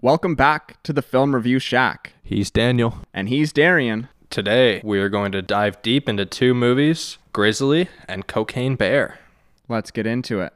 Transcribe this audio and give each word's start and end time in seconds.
Welcome 0.00 0.34
back 0.34 0.82
to 0.82 0.92
the 0.92 1.02
Film 1.02 1.32
Review 1.34 1.58
Shack. 1.60 2.12
He's 2.22 2.50
Daniel. 2.50 2.98
And 3.14 3.28
he's 3.28 3.52
Darian. 3.52 4.08
Today, 4.28 4.80
we 4.82 4.98
are 4.98 5.08
going 5.08 5.30
to 5.32 5.40
dive 5.40 5.80
deep 5.82 6.08
into 6.08 6.26
two 6.26 6.52
movies 6.52 7.18
Grizzly 7.32 7.88
and 8.08 8.26
Cocaine 8.26 8.74
Bear. 8.74 9.20
Let's 9.68 9.92
get 9.92 10.06
into 10.06 10.40
it. 10.40 10.52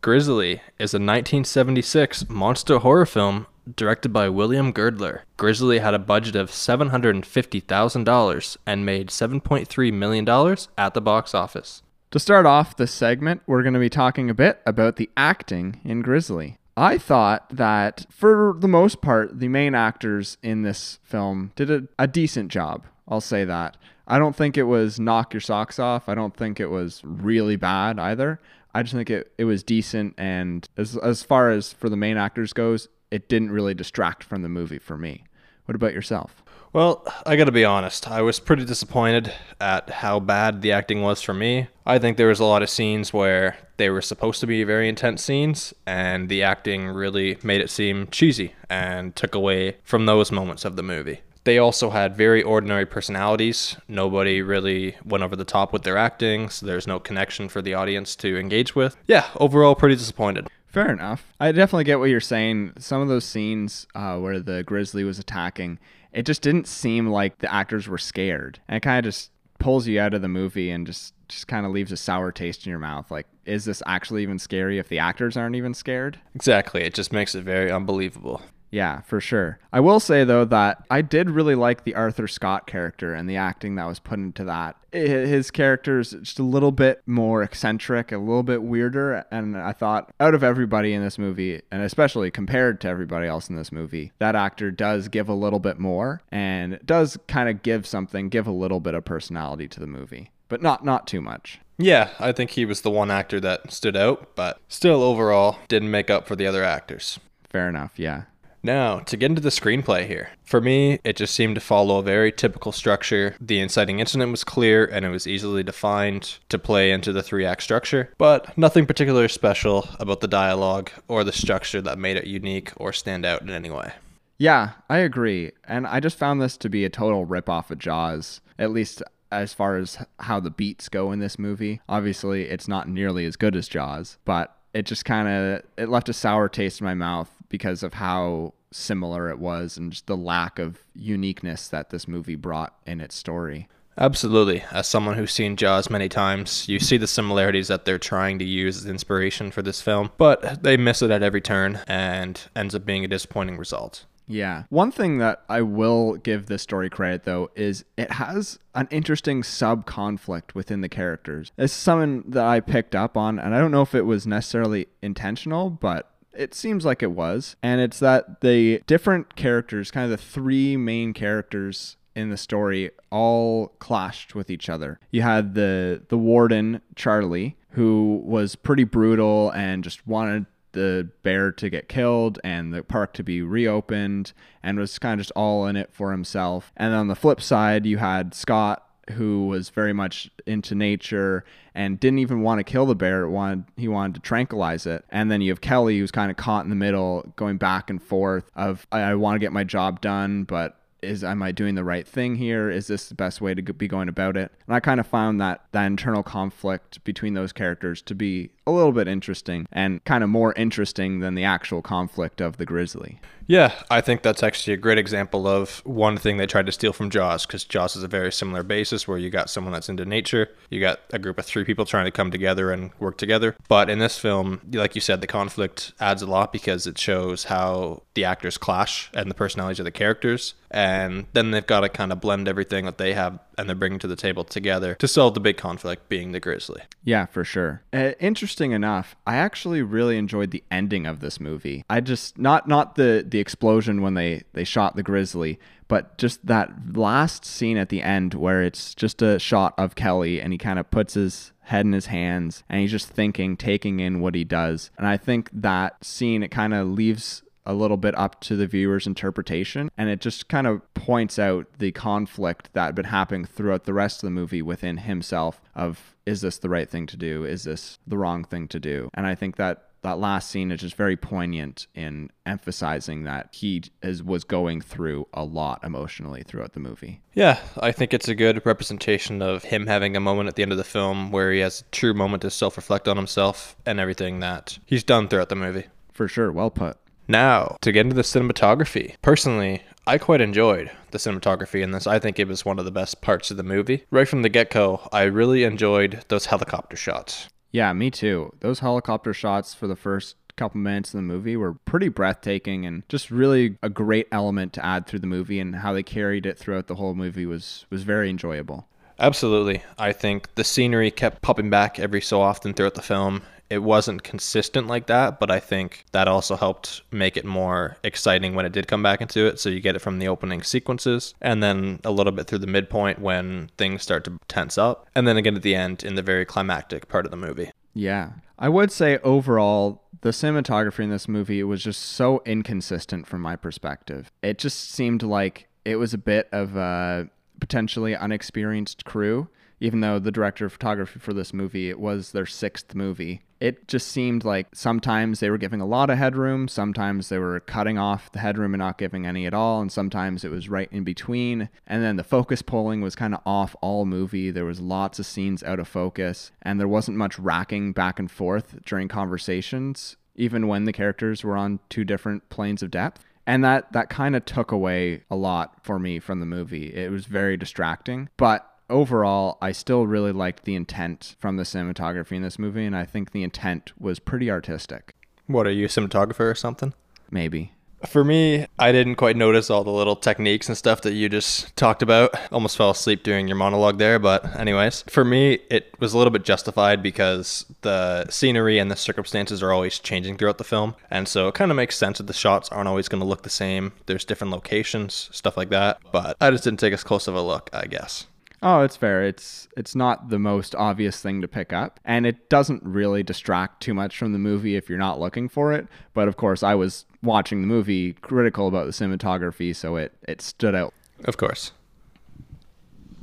Grizzly 0.00 0.62
is 0.78 0.94
a 0.94 0.96
1976 0.96 2.30
monster 2.30 2.78
horror 2.78 3.04
film 3.04 3.46
directed 3.76 4.08
by 4.08 4.30
William 4.30 4.72
Girdler. 4.72 5.24
Grizzly 5.36 5.80
had 5.80 5.92
a 5.92 5.98
budget 5.98 6.34
of 6.34 6.50
$750,000 6.50 8.56
and 8.66 8.86
made 8.86 9.10
$7.3 9.10 9.92
million 9.92 10.56
at 10.78 10.94
the 10.94 11.02
box 11.02 11.34
office. 11.34 11.82
To 12.10 12.18
start 12.18 12.46
off 12.46 12.76
this 12.76 12.92
segment, 12.92 13.42
we're 13.46 13.62
going 13.62 13.74
to 13.74 13.80
be 13.80 13.90
talking 13.90 14.30
a 14.30 14.34
bit 14.34 14.62
about 14.64 14.96
the 14.96 15.10
acting 15.14 15.82
in 15.84 16.00
Grizzly. 16.00 16.56
I 16.78 16.96
thought 16.96 17.48
that 17.50 18.06
for 18.08 18.54
the 18.56 18.68
most 18.68 19.00
part, 19.00 19.40
the 19.40 19.48
main 19.48 19.74
actors 19.74 20.38
in 20.44 20.62
this 20.62 21.00
film 21.02 21.50
did 21.56 21.72
a, 21.72 21.82
a 21.98 22.06
decent 22.06 22.52
job. 22.52 22.86
I'll 23.08 23.20
say 23.20 23.44
that. 23.44 23.76
I 24.06 24.20
don't 24.20 24.36
think 24.36 24.56
it 24.56 24.62
was 24.62 25.00
knock 25.00 25.34
your 25.34 25.40
socks 25.40 25.80
off. 25.80 26.08
I 26.08 26.14
don't 26.14 26.36
think 26.36 26.60
it 26.60 26.68
was 26.68 27.02
really 27.04 27.56
bad 27.56 27.98
either. 27.98 28.40
I 28.72 28.84
just 28.84 28.94
think 28.94 29.10
it, 29.10 29.32
it 29.38 29.44
was 29.44 29.64
decent 29.64 30.14
and 30.18 30.68
as 30.76 30.96
as 30.98 31.24
far 31.24 31.50
as 31.50 31.72
for 31.72 31.88
the 31.88 31.96
main 31.96 32.16
actors 32.16 32.52
goes, 32.52 32.86
it 33.10 33.28
didn't 33.28 33.50
really 33.50 33.74
distract 33.74 34.22
from 34.22 34.42
the 34.42 34.48
movie 34.48 34.78
for 34.78 34.96
me. 34.96 35.24
What 35.64 35.74
about 35.74 35.94
yourself? 35.94 36.44
Well, 36.72 37.06
I 37.24 37.36
gotta 37.36 37.52
be 37.52 37.64
honest. 37.64 38.10
I 38.10 38.20
was 38.20 38.40
pretty 38.40 38.64
disappointed 38.64 39.32
at 39.60 39.88
how 39.88 40.20
bad 40.20 40.60
the 40.60 40.72
acting 40.72 41.02
was 41.02 41.22
for 41.22 41.32
me. 41.32 41.68
I 41.86 41.98
think 41.98 42.16
there 42.16 42.28
was 42.28 42.40
a 42.40 42.44
lot 42.44 42.62
of 42.62 42.68
scenes 42.68 43.12
where 43.12 43.56
they 43.78 43.88
were 43.88 44.02
supposed 44.02 44.40
to 44.40 44.46
be 44.46 44.64
very 44.64 44.88
intense 44.88 45.24
scenes, 45.24 45.72
and 45.86 46.28
the 46.28 46.42
acting 46.42 46.88
really 46.88 47.38
made 47.42 47.62
it 47.62 47.70
seem 47.70 48.06
cheesy 48.08 48.54
and 48.68 49.16
took 49.16 49.34
away 49.34 49.76
from 49.82 50.04
those 50.06 50.30
moments 50.30 50.64
of 50.64 50.76
the 50.76 50.82
movie. 50.82 51.20
They 51.44 51.56
also 51.56 51.88
had 51.88 52.14
very 52.14 52.42
ordinary 52.42 52.84
personalities. 52.84 53.76
Nobody 53.88 54.42
really 54.42 54.96
went 55.02 55.24
over 55.24 55.36
the 55.36 55.46
top 55.46 55.72
with 55.72 55.84
their 55.84 55.96
acting, 55.96 56.50
so 56.50 56.66
there's 56.66 56.86
no 56.86 57.00
connection 57.00 57.48
for 57.48 57.62
the 57.62 57.72
audience 57.72 58.14
to 58.16 58.38
engage 58.38 58.74
with. 58.74 58.96
Yeah, 59.06 59.24
overall, 59.36 59.74
pretty 59.74 59.96
disappointed. 59.96 60.48
Fair 60.66 60.92
enough. 60.92 61.32
I 61.40 61.50
definitely 61.52 61.84
get 61.84 61.98
what 61.98 62.10
you're 62.10 62.20
saying. 62.20 62.74
Some 62.78 63.00
of 63.00 63.08
those 63.08 63.24
scenes 63.24 63.86
uh, 63.94 64.18
where 64.18 64.38
the 64.38 64.62
grizzly 64.62 65.02
was 65.04 65.18
attacking, 65.18 65.78
it 66.12 66.26
just 66.26 66.42
didn't 66.42 66.66
seem 66.66 67.08
like 67.08 67.38
the 67.38 67.52
actors 67.52 67.88
were 67.88 67.98
scared. 67.98 68.60
And 68.68 68.76
it 68.76 68.80
kind 68.80 68.98
of 68.98 69.04
just 69.12 69.30
pulls 69.58 69.86
you 69.86 70.00
out 70.00 70.14
of 70.14 70.22
the 70.22 70.28
movie 70.28 70.70
and 70.70 70.86
just 70.86 71.14
just 71.28 71.46
kind 71.46 71.66
of 71.66 71.72
leaves 71.72 71.92
a 71.92 71.96
sour 71.96 72.32
taste 72.32 72.64
in 72.64 72.70
your 72.70 72.78
mouth. 72.78 73.10
Like, 73.10 73.26
is 73.44 73.66
this 73.66 73.82
actually 73.86 74.22
even 74.22 74.38
scary 74.38 74.78
if 74.78 74.88
the 74.88 74.98
actors 74.98 75.36
aren't 75.36 75.56
even 75.56 75.74
scared? 75.74 76.18
Exactly. 76.34 76.82
It 76.82 76.94
just 76.94 77.12
makes 77.12 77.34
it 77.34 77.44
very 77.44 77.70
unbelievable. 77.70 78.40
Yeah, 78.70 79.00
for 79.02 79.20
sure. 79.20 79.58
I 79.72 79.80
will 79.80 80.00
say 80.00 80.24
though 80.24 80.44
that 80.46 80.84
I 80.90 81.02
did 81.02 81.30
really 81.30 81.54
like 81.54 81.84
the 81.84 81.94
Arthur 81.94 82.28
Scott 82.28 82.66
character 82.66 83.14
and 83.14 83.28
the 83.28 83.36
acting 83.36 83.76
that 83.76 83.86
was 83.86 83.98
put 83.98 84.18
into 84.18 84.44
that. 84.44 84.76
His 84.92 85.50
character 85.50 86.00
is 86.00 86.10
just 86.10 86.38
a 86.38 86.42
little 86.42 86.72
bit 86.72 87.02
more 87.06 87.42
eccentric, 87.42 88.10
a 88.10 88.18
little 88.18 88.42
bit 88.42 88.62
weirder, 88.62 89.26
and 89.30 89.56
I 89.56 89.72
thought 89.72 90.10
out 90.18 90.34
of 90.34 90.42
everybody 90.42 90.94
in 90.94 91.02
this 91.02 91.18
movie, 91.18 91.60
and 91.70 91.82
especially 91.82 92.30
compared 92.30 92.80
to 92.82 92.88
everybody 92.88 93.26
else 93.26 93.50
in 93.50 93.56
this 93.56 93.70
movie, 93.70 94.12
that 94.18 94.34
actor 94.34 94.70
does 94.70 95.08
give 95.08 95.28
a 95.28 95.34
little 95.34 95.58
bit 95.60 95.78
more 95.78 96.22
and 96.32 96.78
does 96.84 97.18
kind 97.28 97.50
of 97.50 97.62
give 97.62 97.86
something, 97.86 98.30
give 98.30 98.46
a 98.46 98.52
little 98.52 98.80
bit 98.80 98.94
of 98.94 99.04
personality 99.04 99.68
to 99.68 99.80
the 99.80 99.86
movie, 99.86 100.30
but 100.48 100.62
not 100.62 100.84
not 100.84 101.06
too 101.06 101.20
much. 101.20 101.60
Yeah, 101.76 102.10
I 102.18 102.32
think 102.32 102.50
he 102.50 102.64
was 102.64 102.80
the 102.80 102.90
one 102.90 103.10
actor 103.10 103.40
that 103.40 103.70
stood 103.70 103.96
out, 103.96 104.34
but 104.34 104.58
still 104.68 105.02
overall 105.02 105.58
didn't 105.68 105.90
make 105.90 106.10
up 106.10 106.26
for 106.26 106.34
the 106.34 106.46
other 106.46 106.64
actors. 106.64 107.20
Fair 107.50 107.68
enough, 107.68 107.98
yeah. 107.98 108.24
Now, 108.68 108.98
to 108.98 109.16
get 109.16 109.30
into 109.30 109.40
the 109.40 109.48
screenplay 109.48 110.06
here. 110.06 110.28
For 110.44 110.60
me, 110.60 110.98
it 111.02 111.16
just 111.16 111.34
seemed 111.34 111.54
to 111.54 111.60
follow 111.62 112.00
a 112.00 112.02
very 112.02 112.30
typical 112.30 112.70
structure. 112.70 113.34
The 113.40 113.60
inciting 113.60 113.98
incident 113.98 114.30
was 114.30 114.44
clear 114.44 114.84
and 114.84 115.06
it 115.06 115.08
was 115.08 115.26
easily 115.26 115.62
defined 115.62 116.36
to 116.50 116.58
play 116.58 116.90
into 116.90 117.10
the 117.10 117.22
three 117.22 117.46
act 117.46 117.62
structure, 117.62 118.12
but 118.18 118.58
nothing 118.58 118.84
particularly 118.84 119.28
special 119.28 119.88
about 119.98 120.20
the 120.20 120.28
dialogue 120.28 120.90
or 121.08 121.24
the 121.24 121.32
structure 121.32 121.80
that 121.80 121.98
made 121.98 122.18
it 122.18 122.26
unique 122.26 122.70
or 122.76 122.92
stand 122.92 123.24
out 123.24 123.40
in 123.40 123.48
any 123.48 123.70
way. 123.70 123.94
Yeah, 124.36 124.72
I 124.90 124.98
agree. 124.98 125.52
And 125.64 125.86
I 125.86 125.98
just 125.98 126.18
found 126.18 126.42
this 126.42 126.58
to 126.58 126.68
be 126.68 126.84
a 126.84 126.90
total 126.90 127.24
ripoff 127.24 127.70
of 127.70 127.78
Jaws, 127.78 128.42
at 128.58 128.70
least 128.70 129.02
as 129.32 129.54
far 129.54 129.78
as 129.78 129.96
how 130.20 130.40
the 130.40 130.50
beats 130.50 130.90
go 130.90 131.10
in 131.10 131.20
this 131.20 131.38
movie. 131.38 131.80
Obviously, 131.88 132.42
it's 132.50 132.68
not 132.68 132.86
nearly 132.86 133.24
as 133.24 133.36
good 133.36 133.56
as 133.56 133.66
Jaws, 133.66 134.18
but 134.26 134.54
it 134.74 134.84
just 134.84 135.06
kind 135.06 135.26
of 135.26 135.62
it 135.78 135.88
left 135.88 136.10
a 136.10 136.12
sour 136.12 136.50
taste 136.50 136.82
in 136.82 136.84
my 136.84 136.92
mouth 136.92 137.30
because 137.48 137.82
of 137.82 137.94
how 137.94 138.52
similar 138.70 139.30
it 139.30 139.38
was 139.38 139.76
and 139.76 139.92
just 139.92 140.06
the 140.06 140.16
lack 140.16 140.58
of 140.58 140.78
uniqueness 140.94 141.68
that 141.68 141.90
this 141.90 142.06
movie 142.06 142.36
brought 142.36 142.74
in 142.86 143.00
its 143.00 143.14
story. 143.14 143.68
Absolutely. 143.96 144.62
As 144.70 144.86
someone 144.86 145.16
who's 145.16 145.32
seen 145.32 145.56
Jaws 145.56 145.90
many 145.90 146.08
times, 146.08 146.68
you 146.68 146.78
see 146.78 146.96
the 146.96 147.08
similarities 147.08 147.68
that 147.68 147.84
they're 147.84 147.98
trying 147.98 148.38
to 148.38 148.44
use 148.44 148.76
as 148.76 148.86
inspiration 148.86 149.50
for 149.50 149.60
this 149.60 149.80
film, 149.80 150.10
but 150.18 150.62
they 150.62 150.76
miss 150.76 151.02
it 151.02 151.10
at 151.10 151.22
every 151.22 151.40
turn 151.40 151.80
and 151.88 152.40
ends 152.54 152.74
up 152.74 152.86
being 152.86 153.04
a 153.04 153.08
disappointing 153.08 153.56
result. 153.56 154.04
Yeah. 154.28 154.64
One 154.68 154.92
thing 154.92 155.18
that 155.18 155.42
I 155.48 155.62
will 155.62 156.14
give 156.16 156.46
this 156.46 156.62
story 156.62 156.90
credit 156.90 157.24
though 157.24 157.50
is 157.56 157.84
it 157.96 158.12
has 158.12 158.58
an 158.74 158.86
interesting 158.90 159.42
sub 159.42 159.86
conflict 159.86 160.54
within 160.54 160.82
the 160.82 160.88
characters. 160.88 161.50
It's 161.56 161.72
something 161.72 162.24
that 162.30 162.44
I 162.44 162.60
picked 162.60 162.94
up 162.94 163.16
on, 163.16 163.38
and 163.38 163.54
I 163.54 163.58
don't 163.58 163.72
know 163.72 163.82
if 163.82 163.94
it 163.94 164.02
was 164.02 164.26
necessarily 164.26 164.86
intentional, 165.02 165.70
but 165.70 166.12
it 166.38 166.54
seems 166.54 166.84
like 166.84 167.02
it 167.02 167.10
was. 167.10 167.56
And 167.62 167.80
it's 167.80 167.98
that 167.98 168.40
the 168.40 168.82
different 168.86 169.36
characters, 169.36 169.90
kind 169.90 170.04
of 170.04 170.10
the 170.10 170.24
three 170.24 170.76
main 170.76 171.12
characters 171.12 171.96
in 172.14 172.30
the 172.30 172.36
story 172.36 172.90
all 173.10 173.74
clashed 173.80 174.34
with 174.34 174.48
each 174.48 174.68
other. 174.68 174.98
You 175.10 175.22
had 175.22 175.54
the 175.54 176.02
the 176.08 176.18
warden 176.18 176.80
Charlie 176.96 177.56
who 177.70 178.22
was 178.24 178.56
pretty 178.56 178.84
brutal 178.84 179.50
and 179.50 179.84
just 179.84 180.06
wanted 180.06 180.46
the 180.72 181.10
bear 181.22 181.50
to 181.52 181.70
get 181.70 181.88
killed 181.88 182.38
and 182.44 182.72
the 182.72 182.82
park 182.82 183.12
to 183.14 183.22
be 183.22 183.42
reopened 183.42 184.32
and 184.62 184.78
was 184.78 184.98
kind 184.98 185.14
of 185.14 185.26
just 185.26 185.32
all 185.34 185.66
in 185.66 185.76
it 185.76 185.92
for 185.92 186.12
himself. 186.12 186.72
And 186.76 186.94
on 186.94 187.08
the 187.08 187.16
flip 187.16 187.40
side, 187.40 187.86
you 187.86 187.98
had 187.98 188.34
Scott 188.34 188.87
who 189.10 189.46
was 189.46 189.70
very 189.70 189.92
much 189.92 190.30
into 190.46 190.74
nature 190.74 191.44
and 191.74 191.98
didn't 192.00 192.18
even 192.18 192.42
want 192.42 192.58
to 192.58 192.64
kill 192.64 192.86
the 192.86 192.94
bear. 192.94 193.28
Wanted 193.28 193.64
he 193.76 193.88
wanted 193.88 194.14
to 194.14 194.20
tranquilize 194.20 194.86
it. 194.86 195.04
And 195.10 195.30
then 195.30 195.40
you 195.40 195.50
have 195.50 195.60
Kelly 195.60 195.98
who's 195.98 196.10
kind 196.10 196.30
of 196.30 196.36
caught 196.36 196.64
in 196.64 196.70
the 196.70 196.76
middle, 196.76 197.32
going 197.36 197.56
back 197.56 197.90
and 197.90 198.02
forth 198.02 198.50
of 198.54 198.86
I, 198.92 199.00
I 199.00 199.14
want 199.14 199.36
to 199.36 199.38
get 199.38 199.52
my 199.52 199.64
job 199.64 200.00
done, 200.00 200.44
but 200.44 200.77
is 201.02 201.24
am 201.24 201.42
I 201.42 201.52
doing 201.52 201.74
the 201.74 201.84
right 201.84 202.06
thing 202.06 202.36
here? 202.36 202.70
Is 202.70 202.86
this 202.86 203.08
the 203.08 203.14
best 203.14 203.40
way 203.40 203.54
to 203.54 203.62
be 203.62 203.88
going 203.88 204.08
about 204.08 204.36
it? 204.36 204.52
And 204.66 204.74
I 204.74 204.80
kind 204.80 205.00
of 205.00 205.06
found 205.06 205.40
that 205.40 205.64
that 205.72 205.86
internal 205.86 206.22
conflict 206.22 207.02
between 207.04 207.34
those 207.34 207.52
characters 207.52 208.02
to 208.02 208.14
be 208.14 208.50
a 208.66 208.70
little 208.70 208.92
bit 208.92 209.08
interesting 209.08 209.66
and 209.72 210.04
kind 210.04 210.22
of 210.22 210.30
more 210.30 210.52
interesting 210.52 211.20
than 211.20 211.34
the 211.34 211.44
actual 211.44 211.80
conflict 211.82 212.40
of 212.40 212.58
the 212.58 212.66
grizzly. 212.66 213.18
Yeah, 213.46 213.72
I 213.90 214.02
think 214.02 214.20
that's 214.20 214.42
actually 214.42 214.74
a 214.74 214.76
great 214.76 214.98
example 214.98 215.46
of 215.46 215.80
one 215.86 216.18
thing 216.18 216.36
they 216.36 216.46
tried 216.46 216.66
to 216.66 216.72
steal 216.72 216.92
from 216.92 217.08
Jaws 217.08 217.46
because 217.46 217.64
Jaws 217.64 217.96
is 217.96 218.02
a 218.02 218.08
very 218.08 218.30
similar 218.30 218.62
basis 218.62 219.08
where 219.08 219.16
you 219.16 219.30
got 219.30 219.48
someone 219.48 219.72
that's 219.72 219.88
into 219.88 220.04
nature, 220.04 220.50
you 220.68 220.80
got 220.80 221.00
a 221.14 221.18
group 221.18 221.38
of 221.38 221.46
three 221.46 221.64
people 221.64 221.86
trying 221.86 222.04
to 222.04 222.10
come 222.10 222.30
together 222.30 222.70
and 222.70 222.90
work 222.98 223.16
together. 223.16 223.56
But 223.66 223.88
in 223.88 224.00
this 224.00 224.18
film, 224.18 224.60
like 224.70 224.94
you 224.94 225.00
said, 225.00 225.22
the 225.22 225.26
conflict 225.26 225.94
adds 225.98 226.20
a 226.20 226.26
lot 226.26 226.52
because 226.52 226.86
it 226.86 226.98
shows 226.98 227.44
how 227.44 228.02
the 228.12 228.26
actors 228.26 228.58
clash 228.58 229.10
and 229.14 229.30
the 229.30 229.34
personalities 229.34 229.80
of 229.80 229.86
the 229.86 229.92
characters. 229.92 230.52
And 230.70 231.26
then 231.32 231.50
they've 231.50 231.66
got 231.66 231.80
to 231.80 231.88
kind 231.88 232.12
of 232.12 232.20
blend 232.20 232.48
everything 232.48 232.84
that 232.84 232.98
they 232.98 233.14
have 233.14 233.38
and 233.56 233.68
they're 233.68 233.76
bringing 233.76 233.98
to 234.00 234.06
the 234.06 234.16
table 234.16 234.44
together 234.44 234.94
to 234.96 235.08
solve 235.08 235.34
the 235.34 235.40
big 235.40 235.56
conflict 235.56 236.08
being 236.08 236.32
the 236.32 236.40
grizzly. 236.40 236.82
Yeah, 237.02 237.26
for 237.26 237.44
sure. 237.44 237.82
Uh, 237.92 238.12
interesting 238.20 238.72
enough, 238.72 239.16
I 239.26 239.36
actually 239.36 239.82
really 239.82 240.18
enjoyed 240.18 240.50
the 240.50 240.62
ending 240.70 241.06
of 241.06 241.20
this 241.20 241.40
movie. 241.40 241.84
I 241.88 242.00
just 242.00 242.38
not 242.38 242.68
not 242.68 242.94
the 242.96 243.24
the 243.26 243.38
explosion 243.38 244.02
when 244.02 244.14
they 244.14 244.44
they 244.52 244.64
shot 244.64 244.94
the 244.94 245.02
grizzly, 245.02 245.58
but 245.88 246.18
just 246.18 246.46
that 246.46 246.70
last 246.96 247.44
scene 247.44 247.78
at 247.78 247.88
the 247.88 248.02
end 248.02 248.34
where 248.34 248.62
it's 248.62 248.94
just 248.94 249.22
a 249.22 249.38
shot 249.38 249.74
of 249.78 249.94
Kelly 249.94 250.40
and 250.40 250.52
he 250.52 250.58
kind 250.58 250.78
of 250.78 250.90
puts 250.90 251.14
his 251.14 251.52
head 251.62 251.84
in 251.84 251.92
his 251.92 252.06
hands 252.06 252.62
and 252.68 252.80
he's 252.80 252.90
just 252.90 253.08
thinking, 253.08 253.56
taking 253.56 254.00
in 254.00 254.20
what 254.20 254.34
he 254.34 254.44
does. 254.44 254.90
And 254.96 255.06
I 255.06 255.16
think 255.16 255.50
that 255.52 256.04
scene 256.04 256.42
it 256.42 256.50
kind 256.50 256.74
of 256.74 256.88
leaves 256.88 257.42
a 257.66 257.74
little 257.74 257.96
bit 257.96 258.16
up 258.16 258.40
to 258.42 258.56
the 258.56 258.66
viewer's 258.66 259.06
interpretation. 259.06 259.90
And 259.96 260.08
it 260.08 260.20
just 260.20 260.48
kind 260.48 260.66
of 260.66 260.82
points 260.94 261.38
out 261.38 261.66
the 261.78 261.92
conflict 261.92 262.70
that 262.72 262.86
had 262.86 262.94
been 262.94 263.06
happening 263.06 263.44
throughout 263.44 263.84
the 263.84 263.94
rest 263.94 264.22
of 264.22 264.26
the 264.26 264.30
movie 264.30 264.62
within 264.62 264.98
himself 264.98 265.60
of 265.74 266.16
is 266.26 266.40
this 266.40 266.58
the 266.58 266.68
right 266.68 266.88
thing 266.88 267.06
to 267.06 267.16
do? 267.16 267.44
Is 267.44 267.64
this 267.64 267.98
the 268.06 268.18
wrong 268.18 268.44
thing 268.44 268.68
to 268.68 268.80
do? 268.80 269.10
And 269.14 269.26
I 269.26 269.34
think 269.34 269.56
that 269.56 269.84
that 270.02 270.18
last 270.18 270.50
scene 270.50 270.70
is 270.70 270.80
just 270.80 270.94
very 270.94 271.16
poignant 271.16 271.86
in 271.94 272.30
emphasizing 272.46 273.24
that 273.24 273.48
he 273.52 273.82
is 274.02 274.22
was 274.22 274.44
going 274.44 274.80
through 274.80 275.26
a 275.34 275.44
lot 275.44 275.82
emotionally 275.82 276.42
throughout 276.42 276.72
the 276.72 276.80
movie. 276.80 277.20
Yeah, 277.34 277.58
I 277.78 277.92
think 277.92 278.14
it's 278.14 278.28
a 278.28 278.34
good 278.34 278.64
representation 278.64 279.42
of 279.42 279.64
him 279.64 279.86
having 279.86 280.16
a 280.16 280.20
moment 280.20 280.48
at 280.48 280.54
the 280.54 280.62
end 280.62 280.72
of 280.72 280.78
the 280.78 280.84
film 280.84 281.32
where 281.32 281.52
he 281.52 281.60
has 281.60 281.80
a 281.80 281.84
true 281.90 282.14
moment 282.14 282.42
to 282.42 282.50
self-reflect 282.50 283.08
on 283.08 283.16
himself 283.16 283.76
and 283.84 283.98
everything 283.98 284.40
that 284.40 284.78
he's 284.86 285.04
done 285.04 285.28
throughout 285.28 285.48
the 285.48 285.56
movie. 285.56 285.86
For 286.12 286.28
sure, 286.28 286.52
well 286.52 286.70
put. 286.70 286.96
Now, 287.28 287.76
to 287.82 287.92
get 287.92 288.06
into 288.06 288.16
the 288.16 288.22
cinematography. 288.22 289.16
Personally, 289.20 289.82
I 290.06 290.16
quite 290.16 290.40
enjoyed 290.40 290.90
the 291.10 291.18
cinematography 291.18 291.82
in 291.82 291.90
this. 291.90 292.06
I 292.06 292.18
think 292.18 292.38
it 292.38 292.48
was 292.48 292.64
one 292.64 292.78
of 292.78 292.86
the 292.86 292.90
best 292.90 293.20
parts 293.20 293.50
of 293.50 293.58
the 293.58 293.62
movie. 293.62 294.04
Right 294.10 294.26
from 294.26 294.40
the 294.40 294.48
get 294.48 294.70
go, 294.70 295.06
I 295.12 295.24
really 295.24 295.64
enjoyed 295.64 296.24
those 296.28 296.46
helicopter 296.46 296.96
shots. 296.96 297.50
Yeah, 297.70 297.92
me 297.92 298.10
too. 298.10 298.54
Those 298.60 298.78
helicopter 298.78 299.34
shots 299.34 299.74
for 299.74 299.86
the 299.86 299.96
first 299.96 300.36
couple 300.56 300.80
minutes 300.80 301.14
of 301.14 301.18
the 301.18 301.22
movie 301.22 301.56
were 301.56 301.74
pretty 301.74 302.08
breathtaking 302.08 302.84
and 302.84 303.08
just 303.08 303.30
really 303.30 303.76
a 303.82 303.88
great 303.90 304.26
element 304.32 304.72
to 304.72 304.84
add 304.84 305.06
through 305.06 305.20
the 305.20 305.26
movie 305.26 305.60
and 305.60 305.76
how 305.76 305.92
they 305.92 306.02
carried 306.02 306.46
it 306.46 306.58
throughout 306.58 306.86
the 306.88 306.96
whole 306.96 307.14
movie 307.14 307.46
was 307.46 307.86
was 307.90 308.02
very 308.02 308.28
enjoyable. 308.28 308.88
Absolutely. 309.20 309.82
I 309.98 310.12
think 310.12 310.54
the 310.54 310.64
scenery 310.64 311.10
kept 311.10 311.42
popping 311.42 311.70
back 311.70 311.98
every 311.98 312.20
so 312.20 312.40
often 312.40 312.72
throughout 312.72 312.94
the 312.94 313.02
film. 313.02 313.42
It 313.70 313.82
wasn't 313.82 314.22
consistent 314.22 314.86
like 314.86 315.06
that, 315.08 315.38
but 315.38 315.50
I 315.50 315.60
think 315.60 316.06
that 316.12 316.26
also 316.26 316.56
helped 316.56 317.02
make 317.10 317.36
it 317.36 317.44
more 317.44 317.96
exciting 318.02 318.54
when 318.54 318.64
it 318.64 318.72
did 318.72 318.88
come 318.88 319.02
back 319.02 319.20
into 319.20 319.46
it. 319.46 319.60
So 319.60 319.68
you 319.68 319.80
get 319.80 319.96
it 319.96 320.00
from 320.00 320.18
the 320.18 320.28
opening 320.28 320.62
sequences 320.62 321.34
and 321.40 321.62
then 321.62 322.00
a 322.04 322.10
little 322.10 322.32
bit 322.32 322.46
through 322.46 322.58
the 322.60 322.66
midpoint 322.66 323.18
when 323.18 323.70
things 323.76 324.02
start 324.02 324.24
to 324.24 324.38
tense 324.48 324.78
up, 324.78 325.06
and 325.14 325.28
then 325.28 325.36
again 325.36 325.56
at 325.56 325.62
the 325.62 325.74
end 325.74 326.02
in 326.02 326.14
the 326.14 326.22
very 326.22 326.44
climactic 326.44 327.08
part 327.08 327.24
of 327.24 327.30
the 327.30 327.36
movie. 327.36 327.70
Yeah. 327.92 328.30
I 328.58 328.68
would 328.68 328.90
say 328.90 329.18
overall, 329.18 330.02
the 330.22 330.30
cinematography 330.30 331.04
in 331.04 331.10
this 331.10 331.28
movie 331.28 331.62
was 331.62 331.82
just 331.82 332.02
so 332.02 332.42
inconsistent 332.44 333.26
from 333.26 333.40
my 333.40 333.54
perspective. 333.54 334.32
It 334.42 334.58
just 334.58 334.90
seemed 334.90 335.22
like 335.22 335.68
it 335.84 335.96
was 335.96 336.12
a 336.14 336.18
bit 336.18 336.48
of 336.52 336.76
a 336.76 337.28
potentially 337.60 338.16
unexperienced 338.16 339.04
crew 339.04 339.48
even 339.80 340.00
though 340.00 340.18
the 340.18 340.32
director 340.32 340.66
of 340.66 340.72
photography 340.72 341.18
for 341.18 341.32
this 341.32 341.52
movie 341.52 341.88
it 341.88 341.98
was 341.98 342.32
their 342.32 342.46
sixth 342.46 342.94
movie 342.94 343.42
it 343.60 343.88
just 343.88 344.06
seemed 344.06 344.44
like 344.44 344.68
sometimes 344.72 345.40
they 345.40 345.50
were 345.50 345.58
giving 345.58 345.80
a 345.80 345.86
lot 345.86 346.10
of 346.10 346.18
headroom 346.18 346.68
sometimes 346.68 347.28
they 347.28 347.38
were 347.38 347.60
cutting 347.60 347.98
off 347.98 348.30
the 348.30 348.38
headroom 348.38 348.72
and 348.72 348.78
not 348.78 348.98
giving 348.98 349.26
any 349.26 349.46
at 349.46 349.54
all 349.54 349.80
and 349.80 349.90
sometimes 349.90 350.44
it 350.44 350.50
was 350.50 350.68
right 350.68 350.88
in 350.92 351.04
between. 351.04 351.68
And 351.86 352.02
then 352.02 352.16
the 352.16 352.24
focus 352.24 352.62
pulling 352.62 353.00
was 353.00 353.16
kind 353.16 353.34
of 353.34 353.40
off 353.44 353.74
all 353.80 354.04
movie. 354.04 354.50
There 354.50 354.64
was 354.64 354.80
lots 354.80 355.18
of 355.18 355.26
scenes 355.26 355.62
out 355.62 355.78
of 355.78 355.88
focus 355.88 356.52
and 356.62 356.78
there 356.78 356.88
wasn't 356.88 357.16
much 357.16 357.38
racking 357.38 357.92
back 357.92 358.18
and 358.18 358.30
forth 358.30 358.76
during 358.84 359.08
conversations 359.08 360.16
even 360.36 360.68
when 360.68 360.84
the 360.84 360.92
characters 360.92 361.42
were 361.42 361.56
on 361.56 361.80
two 361.88 362.04
different 362.04 362.48
planes 362.48 362.82
of 362.82 362.90
depth. 362.90 363.24
And 363.46 363.64
that 363.64 363.92
that 363.92 364.10
kind 364.10 364.36
of 364.36 364.44
took 364.44 364.72
away 364.72 365.24
a 365.30 365.36
lot 365.36 365.84
for 365.84 365.98
me 365.98 366.18
from 366.18 366.40
the 366.40 366.46
movie. 366.46 366.94
It 366.94 367.10
was 367.10 367.26
very 367.26 367.56
distracting 367.56 368.28
but 368.36 368.64
overall, 368.90 369.58
I 369.60 369.72
still 369.72 370.06
really 370.06 370.32
liked 370.32 370.64
the 370.64 370.74
intent 370.74 371.36
from 371.38 371.56
the 371.56 371.64
cinematography 371.64 372.32
in 372.32 372.42
this 372.42 372.58
movie, 372.58 372.84
and 372.84 372.96
I 372.96 373.04
think 373.04 373.32
the 373.32 373.42
intent 373.42 373.92
was 373.98 374.18
pretty 374.18 374.50
artistic. 374.50 375.14
What 375.46 375.66
are 375.66 375.70
you, 375.70 375.86
a 375.86 375.88
cinematographer 375.88 376.50
or 376.50 376.54
something? 376.54 376.94
Maybe. 377.30 377.72
For 378.06 378.22
me, 378.22 378.66
I 378.78 378.92
didn't 378.92 379.16
quite 379.16 379.36
notice 379.36 379.70
all 379.70 379.82
the 379.82 379.90
little 379.90 380.14
techniques 380.14 380.68
and 380.68 380.78
stuff 380.78 381.00
that 381.02 381.14
you 381.14 381.28
just 381.28 381.74
talked 381.74 382.00
about. 382.00 382.32
Almost 382.52 382.76
fell 382.76 382.90
asleep 382.90 383.24
during 383.24 383.48
your 383.48 383.56
monologue 383.56 383.98
there, 383.98 384.20
but 384.20 384.56
anyways, 384.56 385.02
for 385.08 385.24
me, 385.24 385.58
it 385.68 385.92
was 385.98 386.14
a 386.14 386.18
little 386.18 386.30
bit 386.30 386.44
justified 386.44 387.02
because 387.02 387.66
the 387.80 388.30
scenery 388.30 388.78
and 388.78 388.88
the 388.88 388.94
circumstances 388.94 389.64
are 389.64 389.72
always 389.72 389.98
changing 389.98 390.36
throughout 390.36 390.58
the 390.58 390.64
film. 390.64 390.94
And 391.10 391.26
so 391.26 391.48
it 391.48 391.54
kind 391.54 391.72
of 391.72 391.76
makes 391.76 391.96
sense 391.96 392.18
that 392.18 392.28
the 392.28 392.32
shots 392.32 392.68
aren't 392.68 392.88
always 392.88 393.08
going 393.08 393.20
to 393.20 393.26
look 393.26 393.42
the 393.42 393.50
same. 393.50 393.90
There's 394.06 394.24
different 394.24 394.52
locations, 394.52 395.28
stuff 395.32 395.56
like 395.56 395.70
that. 395.70 395.98
But 396.12 396.36
I 396.40 396.52
just 396.52 396.62
didn't 396.62 396.78
take 396.78 396.92
as 396.92 397.02
close 397.02 397.26
of 397.26 397.34
a 397.34 397.42
look, 397.42 397.68
I 397.72 397.86
guess. 397.86 398.27
Oh, 398.62 398.80
it's 398.82 398.96
fair. 398.96 399.22
It's 399.22 399.68
it's 399.76 399.94
not 399.94 400.30
the 400.30 400.38
most 400.38 400.74
obvious 400.74 401.20
thing 401.20 401.40
to 401.42 401.48
pick 401.48 401.72
up, 401.72 402.00
and 402.04 402.26
it 402.26 402.48
doesn't 402.48 402.82
really 402.82 403.22
distract 403.22 403.80
too 403.82 403.94
much 403.94 404.18
from 404.18 404.32
the 404.32 404.38
movie 404.38 404.74
if 404.74 404.88
you're 404.88 404.98
not 404.98 405.20
looking 405.20 405.48
for 405.48 405.72
it. 405.72 405.86
But 406.12 406.26
of 406.26 406.36
course, 406.36 406.62
I 406.62 406.74
was 406.74 407.04
watching 407.22 407.60
the 407.60 407.68
movie 407.68 408.14
critical 408.14 408.66
about 408.66 408.86
the 408.86 408.92
cinematography, 408.92 409.74
so 409.76 409.96
it 409.96 410.12
it 410.26 410.40
stood 410.40 410.74
out. 410.74 410.92
Of 411.24 411.36
course. 411.36 411.72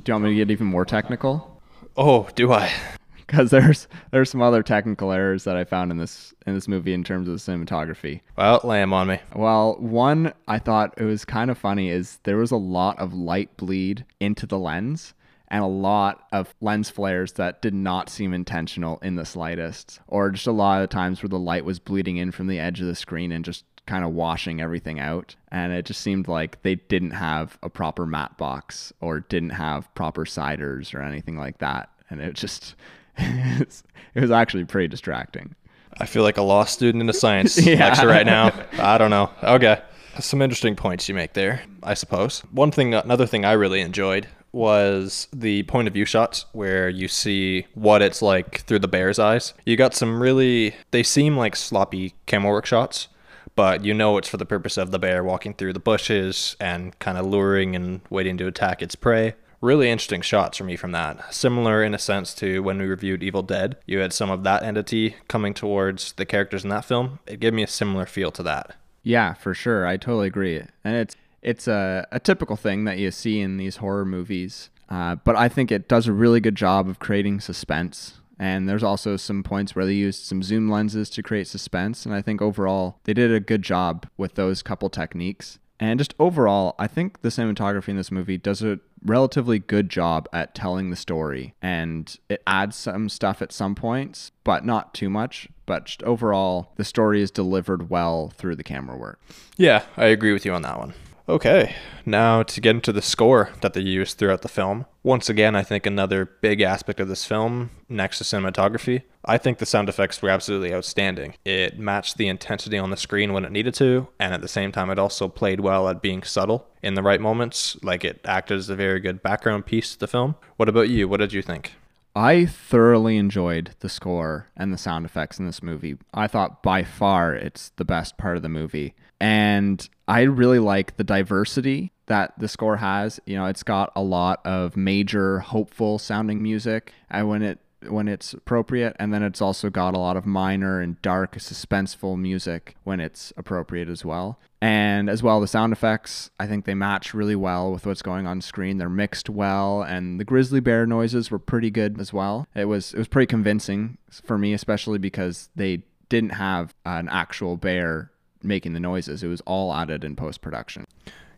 Do 0.04 0.10
you 0.10 0.14
want 0.14 0.24
me 0.24 0.30
to 0.30 0.36
get 0.36 0.50
even 0.50 0.68
more 0.68 0.84
technical? 0.84 1.60
Oh, 1.96 2.28
do 2.34 2.52
I? 2.52 2.72
Because 3.26 3.50
there's 3.50 3.88
there's 4.12 4.30
some 4.30 4.40
other 4.40 4.62
technical 4.62 5.10
errors 5.10 5.42
that 5.42 5.56
I 5.56 5.64
found 5.64 5.90
in 5.90 5.98
this 5.98 6.32
in 6.46 6.54
this 6.54 6.68
movie 6.68 6.92
in 6.92 7.02
terms 7.02 7.26
of 7.26 7.34
the 7.34 7.40
cinematography. 7.40 8.20
Well, 8.38 8.60
lay 8.62 8.80
'em 8.80 8.92
on 8.92 9.08
me. 9.08 9.18
Well, 9.34 9.74
one 9.80 10.32
I 10.46 10.60
thought 10.60 10.94
it 10.96 11.02
was 11.02 11.24
kind 11.24 11.50
of 11.50 11.58
funny 11.58 11.88
is 11.88 12.20
there 12.22 12.36
was 12.36 12.52
a 12.52 12.56
lot 12.56 12.96
of 13.00 13.12
light 13.12 13.56
bleed 13.56 14.04
into 14.20 14.46
the 14.46 14.60
lens 14.60 15.12
and 15.48 15.62
a 15.62 15.68
lot 15.68 16.26
of 16.32 16.54
lens 16.60 16.90
flares 16.90 17.32
that 17.32 17.62
did 17.62 17.74
not 17.74 18.08
seem 18.08 18.34
intentional 18.34 18.98
in 19.00 19.16
the 19.16 19.24
slightest, 19.24 20.00
or 20.06 20.30
just 20.30 20.46
a 20.46 20.52
lot 20.52 20.82
of 20.82 20.90
times 20.90 21.22
where 21.22 21.28
the 21.28 21.38
light 21.38 21.64
was 21.64 21.78
bleeding 21.78 22.16
in 22.16 22.32
from 22.32 22.46
the 22.46 22.58
edge 22.58 22.80
of 22.80 22.86
the 22.86 22.94
screen 22.94 23.32
and 23.32 23.44
just 23.44 23.64
kind 23.86 24.04
of 24.04 24.12
washing 24.12 24.60
everything 24.60 24.98
out. 24.98 25.36
And 25.50 25.72
it 25.72 25.84
just 25.84 26.00
seemed 26.00 26.28
like 26.28 26.60
they 26.62 26.74
didn't 26.74 27.12
have 27.12 27.58
a 27.62 27.70
proper 27.70 28.04
matte 28.04 28.36
box 28.36 28.92
or 29.00 29.20
didn't 29.20 29.50
have 29.50 29.92
proper 29.94 30.26
siders 30.26 30.92
or 30.92 31.02
anything 31.02 31.38
like 31.38 31.58
that. 31.58 31.88
And 32.10 32.20
it 32.20 32.34
just, 32.34 32.74
it 33.16 33.84
was 34.14 34.30
actually 34.30 34.64
pretty 34.64 34.88
distracting. 34.88 35.54
I 35.98 36.06
feel 36.06 36.24
like 36.24 36.36
a 36.36 36.42
law 36.42 36.64
student 36.64 37.00
in 37.00 37.08
a 37.08 37.14
science 37.14 37.58
yeah. 37.66 37.88
lecture 37.88 38.08
right 38.08 38.26
now. 38.26 38.52
I 38.78 38.98
don't 38.98 39.10
know. 39.10 39.30
Okay. 39.42 39.80
Some 40.18 40.42
interesting 40.42 40.76
points 40.76 41.08
you 41.08 41.14
make 41.14 41.34
there, 41.34 41.62
I 41.82 41.94
suppose. 41.94 42.40
One 42.50 42.70
thing, 42.70 42.94
another 42.94 43.26
thing 43.26 43.44
I 43.44 43.52
really 43.52 43.80
enjoyed 43.80 44.26
was 44.52 45.28
the 45.32 45.62
point 45.64 45.88
of 45.88 45.94
view 45.94 46.04
shots 46.04 46.46
where 46.52 46.88
you 46.88 47.08
see 47.08 47.66
what 47.74 48.02
it's 48.02 48.22
like 48.22 48.60
through 48.62 48.78
the 48.78 48.88
bear's 48.88 49.18
eyes. 49.18 49.54
You 49.64 49.76
got 49.76 49.94
some 49.94 50.22
really, 50.22 50.74
they 50.90 51.02
seem 51.02 51.36
like 51.36 51.56
sloppy 51.56 52.14
camera 52.26 52.52
work 52.52 52.66
shots, 52.66 53.08
but 53.54 53.84
you 53.84 53.94
know 53.94 54.16
it's 54.18 54.28
for 54.28 54.36
the 54.36 54.46
purpose 54.46 54.76
of 54.76 54.90
the 54.90 54.98
bear 54.98 55.22
walking 55.24 55.54
through 55.54 55.72
the 55.72 55.80
bushes 55.80 56.56
and 56.60 56.98
kind 56.98 57.18
of 57.18 57.26
luring 57.26 57.76
and 57.76 58.00
waiting 58.10 58.36
to 58.38 58.46
attack 58.46 58.82
its 58.82 58.94
prey. 58.94 59.34
Really 59.62 59.90
interesting 59.90 60.20
shots 60.20 60.58
for 60.58 60.64
me 60.64 60.76
from 60.76 60.92
that. 60.92 61.32
Similar 61.34 61.82
in 61.82 61.94
a 61.94 61.98
sense 61.98 62.34
to 62.34 62.62
when 62.62 62.78
we 62.78 62.84
reviewed 62.84 63.22
Evil 63.22 63.42
Dead. 63.42 63.76
You 63.86 63.98
had 64.00 64.12
some 64.12 64.30
of 64.30 64.44
that 64.44 64.62
entity 64.62 65.16
coming 65.28 65.54
towards 65.54 66.12
the 66.12 66.26
characters 66.26 66.62
in 66.62 66.70
that 66.70 66.84
film. 66.84 67.18
It 67.26 67.40
gave 67.40 67.54
me 67.54 67.62
a 67.62 67.66
similar 67.66 68.04
feel 68.04 68.30
to 68.32 68.42
that. 68.42 68.76
Yeah, 69.02 69.32
for 69.34 69.54
sure. 69.54 69.86
I 69.86 69.96
totally 69.96 70.26
agree. 70.26 70.62
And 70.84 70.96
it's 70.96 71.16
it's 71.46 71.68
a, 71.68 72.06
a 72.10 72.18
typical 72.18 72.56
thing 72.56 72.84
that 72.84 72.98
you 72.98 73.12
see 73.12 73.40
in 73.40 73.56
these 73.56 73.76
horror 73.76 74.04
movies. 74.04 74.68
Uh, 74.90 75.14
but 75.14 75.36
I 75.36 75.48
think 75.48 75.70
it 75.70 75.88
does 75.88 76.08
a 76.08 76.12
really 76.12 76.40
good 76.40 76.56
job 76.56 76.88
of 76.88 76.98
creating 76.98 77.40
suspense. 77.40 78.20
And 78.38 78.68
there's 78.68 78.82
also 78.82 79.16
some 79.16 79.42
points 79.44 79.74
where 79.74 79.86
they 79.86 79.94
used 79.94 80.24
some 80.24 80.42
zoom 80.42 80.68
lenses 80.68 81.08
to 81.10 81.22
create 81.22 81.46
suspense. 81.46 82.04
And 82.04 82.14
I 82.14 82.20
think 82.20 82.42
overall, 82.42 82.98
they 83.04 83.14
did 83.14 83.32
a 83.32 83.40
good 83.40 83.62
job 83.62 84.08
with 84.16 84.34
those 84.34 84.62
couple 84.62 84.90
techniques. 84.90 85.58
And 85.78 86.00
just 86.00 86.14
overall, 86.18 86.74
I 86.78 86.88
think 86.88 87.22
the 87.22 87.28
cinematography 87.28 87.88
in 87.88 87.96
this 87.96 88.10
movie 88.10 88.38
does 88.38 88.62
a 88.62 88.80
relatively 89.04 89.60
good 89.60 89.88
job 89.88 90.28
at 90.32 90.54
telling 90.54 90.90
the 90.90 90.96
story. 90.96 91.54
And 91.62 92.18
it 92.28 92.42
adds 92.46 92.74
some 92.74 93.08
stuff 93.08 93.40
at 93.40 93.52
some 93.52 93.76
points, 93.76 94.32
but 94.42 94.64
not 94.64 94.94
too 94.94 95.08
much. 95.08 95.48
But 95.64 95.86
just 95.86 96.02
overall, 96.02 96.72
the 96.76 96.84
story 96.84 97.22
is 97.22 97.30
delivered 97.30 97.88
well 97.88 98.32
through 98.36 98.56
the 98.56 98.64
camera 98.64 98.96
work. 98.96 99.20
Yeah, 99.56 99.84
I 99.96 100.06
agree 100.06 100.32
with 100.32 100.44
you 100.44 100.52
on 100.52 100.62
that 100.62 100.78
one. 100.78 100.94
Okay, 101.28 101.74
now 102.04 102.44
to 102.44 102.60
get 102.60 102.76
into 102.76 102.92
the 102.92 103.02
score 103.02 103.50
that 103.60 103.74
they 103.74 103.80
used 103.80 104.16
throughout 104.16 104.42
the 104.42 104.48
film. 104.48 104.86
Once 105.02 105.28
again, 105.28 105.56
I 105.56 105.64
think 105.64 105.84
another 105.84 106.24
big 106.24 106.60
aspect 106.60 107.00
of 107.00 107.08
this 107.08 107.24
film, 107.24 107.70
next 107.88 108.18
to 108.18 108.24
cinematography, 108.24 109.02
I 109.24 109.36
think 109.36 109.58
the 109.58 109.66
sound 109.66 109.88
effects 109.88 110.22
were 110.22 110.30
absolutely 110.30 110.72
outstanding. 110.72 111.34
It 111.44 111.80
matched 111.80 112.16
the 112.16 112.28
intensity 112.28 112.78
on 112.78 112.90
the 112.90 112.96
screen 112.96 113.32
when 113.32 113.44
it 113.44 113.50
needed 113.50 113.74
to, 113.74 114.06
and 114.20 114.34
at 114.34 114.40
the 114.40 114.46
same 114.46 114.70
time, 114.70 114.88
it 114.88 115.00
also 115.00 115.26
played 115.26 115.58
well 115.58 115.88
at 115.88 116.00
being 116.00 116.22
subtle 116.22 116.68
in 116.80 116.94
the 116.94 117.02
right 117.02 117.20
moments. 117.20 117.76
Like 117.82 118.04
it 118.04 118.20
acted 118.24 118.58
as 118.58 118.70
a 118.70 118.76
very 118.76 119.00
good 119.00 119.20
background 119.20 119.66
piece 119.66 119.94
to 119.94 119.98
the 119.98 120.06
film. 120.06 120.36
What 120.58 120.68
about 120.68 120.90
you? 120.90 121.08
What 121.08 121.18
did 121.18 121.32
you 121.32 121.42
think? 121.42 121.72
I 122.16 122.46
thoroughly 122.46 123.18
enjoyed 123.18 123.72
the 123.80 123.90
score 123.90 124.48
and 124.56 124.72
the 124.72 124.78
sound 124.78 125.04
effects 125.04 125.38
in 125.38 125.44
this 125.44 125.62
movie. 125.62 125.98
I 126.14 126.28
thought 126.28 126.62
by 126.62 126.82
far 126.82 127.34
it's 127.34 127.72
the 127.76 127.84
best 127.84 128.16
part 128.16 128.38
of 128.38 128.42
the 128.42 128.48
movie. 128.48 128.94
And 129.20 129.86
I 130.08 130.22
really 130.22 130.58
like 130.58 130.96
the 130.96 131.04
diversity 131.04 131.92
that 132.06 132.32
the 132.38 132.48
score 132.48 132.78
has. 132.78 133.20
You 133.26 133.36
know, 133.36 133.44
it's 133.44 133.62
got 133.62 133.92
a 133.94 134.02
lot 134.02 134.40
of 134.46 134.78
major, 134.78 135.40
hopeful 135.40 135.98
sounding 135.98 136.42
music. 136.42 136.94
And 137.10 137.28
when 137.28 137.42
it 137.42 137.58
when 137.90 138.08
it's 138.08 138.32
appropriate, 138.32 138.96
and 138.98 139.12
then 139.12 139.22
it's 139.22 139.40
also 139.40 139.70
got 139.70 139.94
a 139.94 139.98
lot 139.98 140.16
of 140.16 140.26
minor 140.26 140.80
and 140.80 141.00
dark, 141.02 141.36
suspenseful 141.36 142.18
music 142.18 142.76
when 142.84 143.00
it's 143.00 143.32
appropriate 143.36 143.88
as 143.88 144.04
well. 144.04 144.38
And 144.60 145.10
as 145.10 145.22
well, 145.22 145.40
the 145.40 145.46
sound 145.46 145.72
effects, 145.72 146.30
I 146.40 146.46
think 146.46 146.64
they 146.64 146.74
match 146.74 147.14
really 147.14 147.36
well 147.36 147.70
with 147.70 147.86
what's 147.86 148.02
going 148.02 148.26
on 148.26 148.40
screen. 148.40 148.78
They're 148.78 148.88
mixed 148.88 149.28
well, 149.28 149.82
and 149.82 150.18
the 150.18 150.24
grizzly 150.24 150.60
bear 150.60 150.86
noises 150.86 151.30
were 151.30 151.38
pretty 151.38 151.70
good 151.70 152.00
as 152.00 152.12
well. 152.12 152.46
It 152.54 152.64
was 152.64 152.94
it 152.94 152.98
was 152.98 153.08
pretty 153.08 153.26
convincing 153.26 153.98
for 154.10 154.38
me, 154.38 154.52
especially 154.52 154.98
because 154.98 155.50
they 155.54 155.82
didn't 156.08 156.30
have 156.30 156.74
an 156.84 157.08
actual 157.08 157.56
bear 157.56 158.10
making 158.42 158.72
the 158.72 158.80
noises. 158.80 159.22
It 159.22 159.28
was 159.28 159.40
all 159.42 159.74
added 159.74 160.04
in 160.04 160.16
post 160.16 160.40
production. 160.40 160.84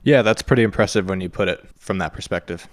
Yeah, 0.02 0.22
that's 0.22 0.42
pretty 0.42 0.62
impressive 0.62 1.08
when 1.08 1.20
you 1.20 1.28
put 1.28 1.48
it 1.48 1.66
from 1.78 1.98
that 1.98 2.12
perspective. 2.12 2.68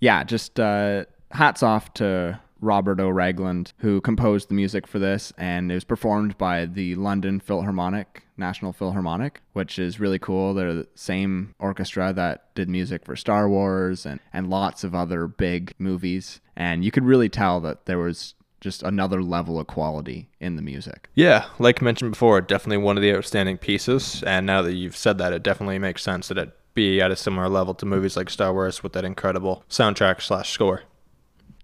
Yeah, 0.00 0.24
just 0.24 0.58
uh, 0.58 1.04
hats 1.30 1.62
off 1.62 1.92
to 1.94 2.40
Robert 2.60 3.00
O. 3.00 3.08
Ragland, 3.08 3.72
who 3.78 4.00
composed 4.00 4.48
the 4.48 4.54
music 4.54 4.86
for 4.86 4.98
this, 4.98 5.32
and 5.38 5.70
it 5.70 5.74
was 5.74 5.84
performed 5.84 6.36
by 6.38 6.66
the 6.66 6.94
London 6.96 7.40
Philharmonic, 7.40 8.24
National 8.36 8.72
Philharmonic, 8.72 9.40
which 9.52 9.78
is 9.78 10.00
really 10.00 10.18
cool. 10.18 10.54
They're 10.54 10.74
the 10.74 10.88
same 10.94 11.54
orchestra 11.58 12.12
that 12.12 12.54
did 12.54 12.68
music 12.68 13.04
for 13.04 13.16
Star 13.16 13.48
Wars 13.48 14.06
and, 14.06 14.20
and 14.32 14.50
lots 14.50 14.84
of 14.84 14.94
other 14.94 15.26
big 15.26 15.74
movies. 15.78 16.40
And 16.56 16.84
you 16.84 16.90
could 16.90 17.04
really 17.04 17.28
tell 17.28 17.60
that 17.60 17.86
there 17.86 17.98
was 17.98 18.34
just 18.60 18.82
another 18.82 19.22
level 19.22 19.60
of 19.60 19.66
quality 19.66 20.30
in 20.40 20.56
the 20.56 20.62
music. 20.62 21.08
Yeah, 21.14 21.46
like 21.58 21.80
mentioned 21.80 22.12
before, 22.12 22.40
definitely 22.40 22.78
one 22.78 22.96
of 22.96 23.02
the 23.02 23.14
outstanding 23.14 23.58
pieces. 23.58 24.22
And 24.24 24.46
now 24.46 24.62
that 24.62 24.74
you've 24.74 24.96
said 24.96 25.18
that, 25.18 25.32
it 25.32 25.42
definitely 25.42 25.78
makes 25.78 26.02
sense 26.02 26.28
that 26.28 26.38
it 26.38 26.52
be 26.74 27.00
at 27.00 27.10
a 27.10 27.16
similar 27.16 27.48
level 27.48 27.74
to 27.74 27.86
movies 27.86 28.16
like 28.16 28.30
Star 28.30 28.52
Wars 28.52 28.82
with 28.82 28.92
that 28.92 29.04
incredible 29.04 29.64
soundtrack 29.68 30.22
slash 30.22 30.50
score. 30.50 30.82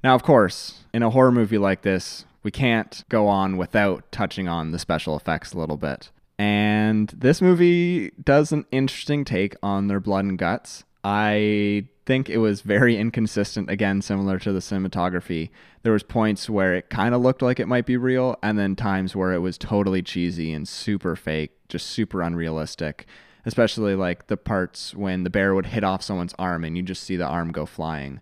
Now, 0.04 0.14
of 0.14 0.22
course, 0.22 0.84
in 0.92 1.02
a 1.02 1.08
horror 1.08 1.32
movie 1.32 1.56
like 1.56 1.80
this, 1.80 2.26
we 2.42 2.50
can't 2.50 3.02
go 3.08 3.26
on 3.26 3.56
without 3.56 4.12
touching 4.12 4.46
on 4.46 4.70
the 4.70 4.78
special 4.78 5.16
effects 5.16 5.54
a 5.54 5.58
little 5.58 5.78
bit. 5.78 6.10
And 6.38 7.08
this 7.08 7.40
movie 7.40 8.10
does 8.22 8.52
an 8.52 8.66
interesting 8.70 9.24
take 9.24 9.56
on 9.62 9.88
their 9.88 10.00
blood 10.00 10.26
and 10.26 10.36
guts. 10.36 10.84
I 11.02 11.86
think 12.04 12.28
it 12.28 12.36
was 12.36 12.60
very 12.60 12.98
inconsistent 12.98 13.70
again 13.70 14.02
similar 14.02 14.38
to 14.38 14.52
the 14.52 14.58
cinematography 14.58 15.48
there 15.84 15.92
was 15.92 16.02
points 16.02 16.50
where 16.50 16.74
it 16.74 16.90
kind 16.90 17.14
of 17.14 17.22
looked 17.22 17.40
like 17.40 17.58
it 17.58 17.66
might 17.66 17.86
be 17.86 17.96
real 17.96 18.36
and 18.42 18.58
then 18.58 18.76
times 18.76 19.16
where 19.16 19.32
it 19.32 19.38
was 19.38 19.56
totally 19.56 20.02
cheesy 20.02 20.52
and 20.52 20.68
super 20.68 21.16
fake 21.16 21.52
just 21.70 21.86
super 21.86 22.20
unrealistic 22.20 23.06
especially 23.46 23.94
like 23.94 24.26
the 24.26 24.36
parts 24.36 24.94
when 24.94 25.24
the 25.24 25.30
bear 25.30 25.54
would 25.54 25.64
hit 25.64 25.82
off 25.82 26.02
someone's 26.02 26.34
arm 26.38 26.62
and 26.62 26.76
you 26.76 26.82
just 26.82 27.04
see 27.04 27.16
the 27.16 27.26
arm 27.26 27.50
go 27.50 27.64
flying 27.64 28.20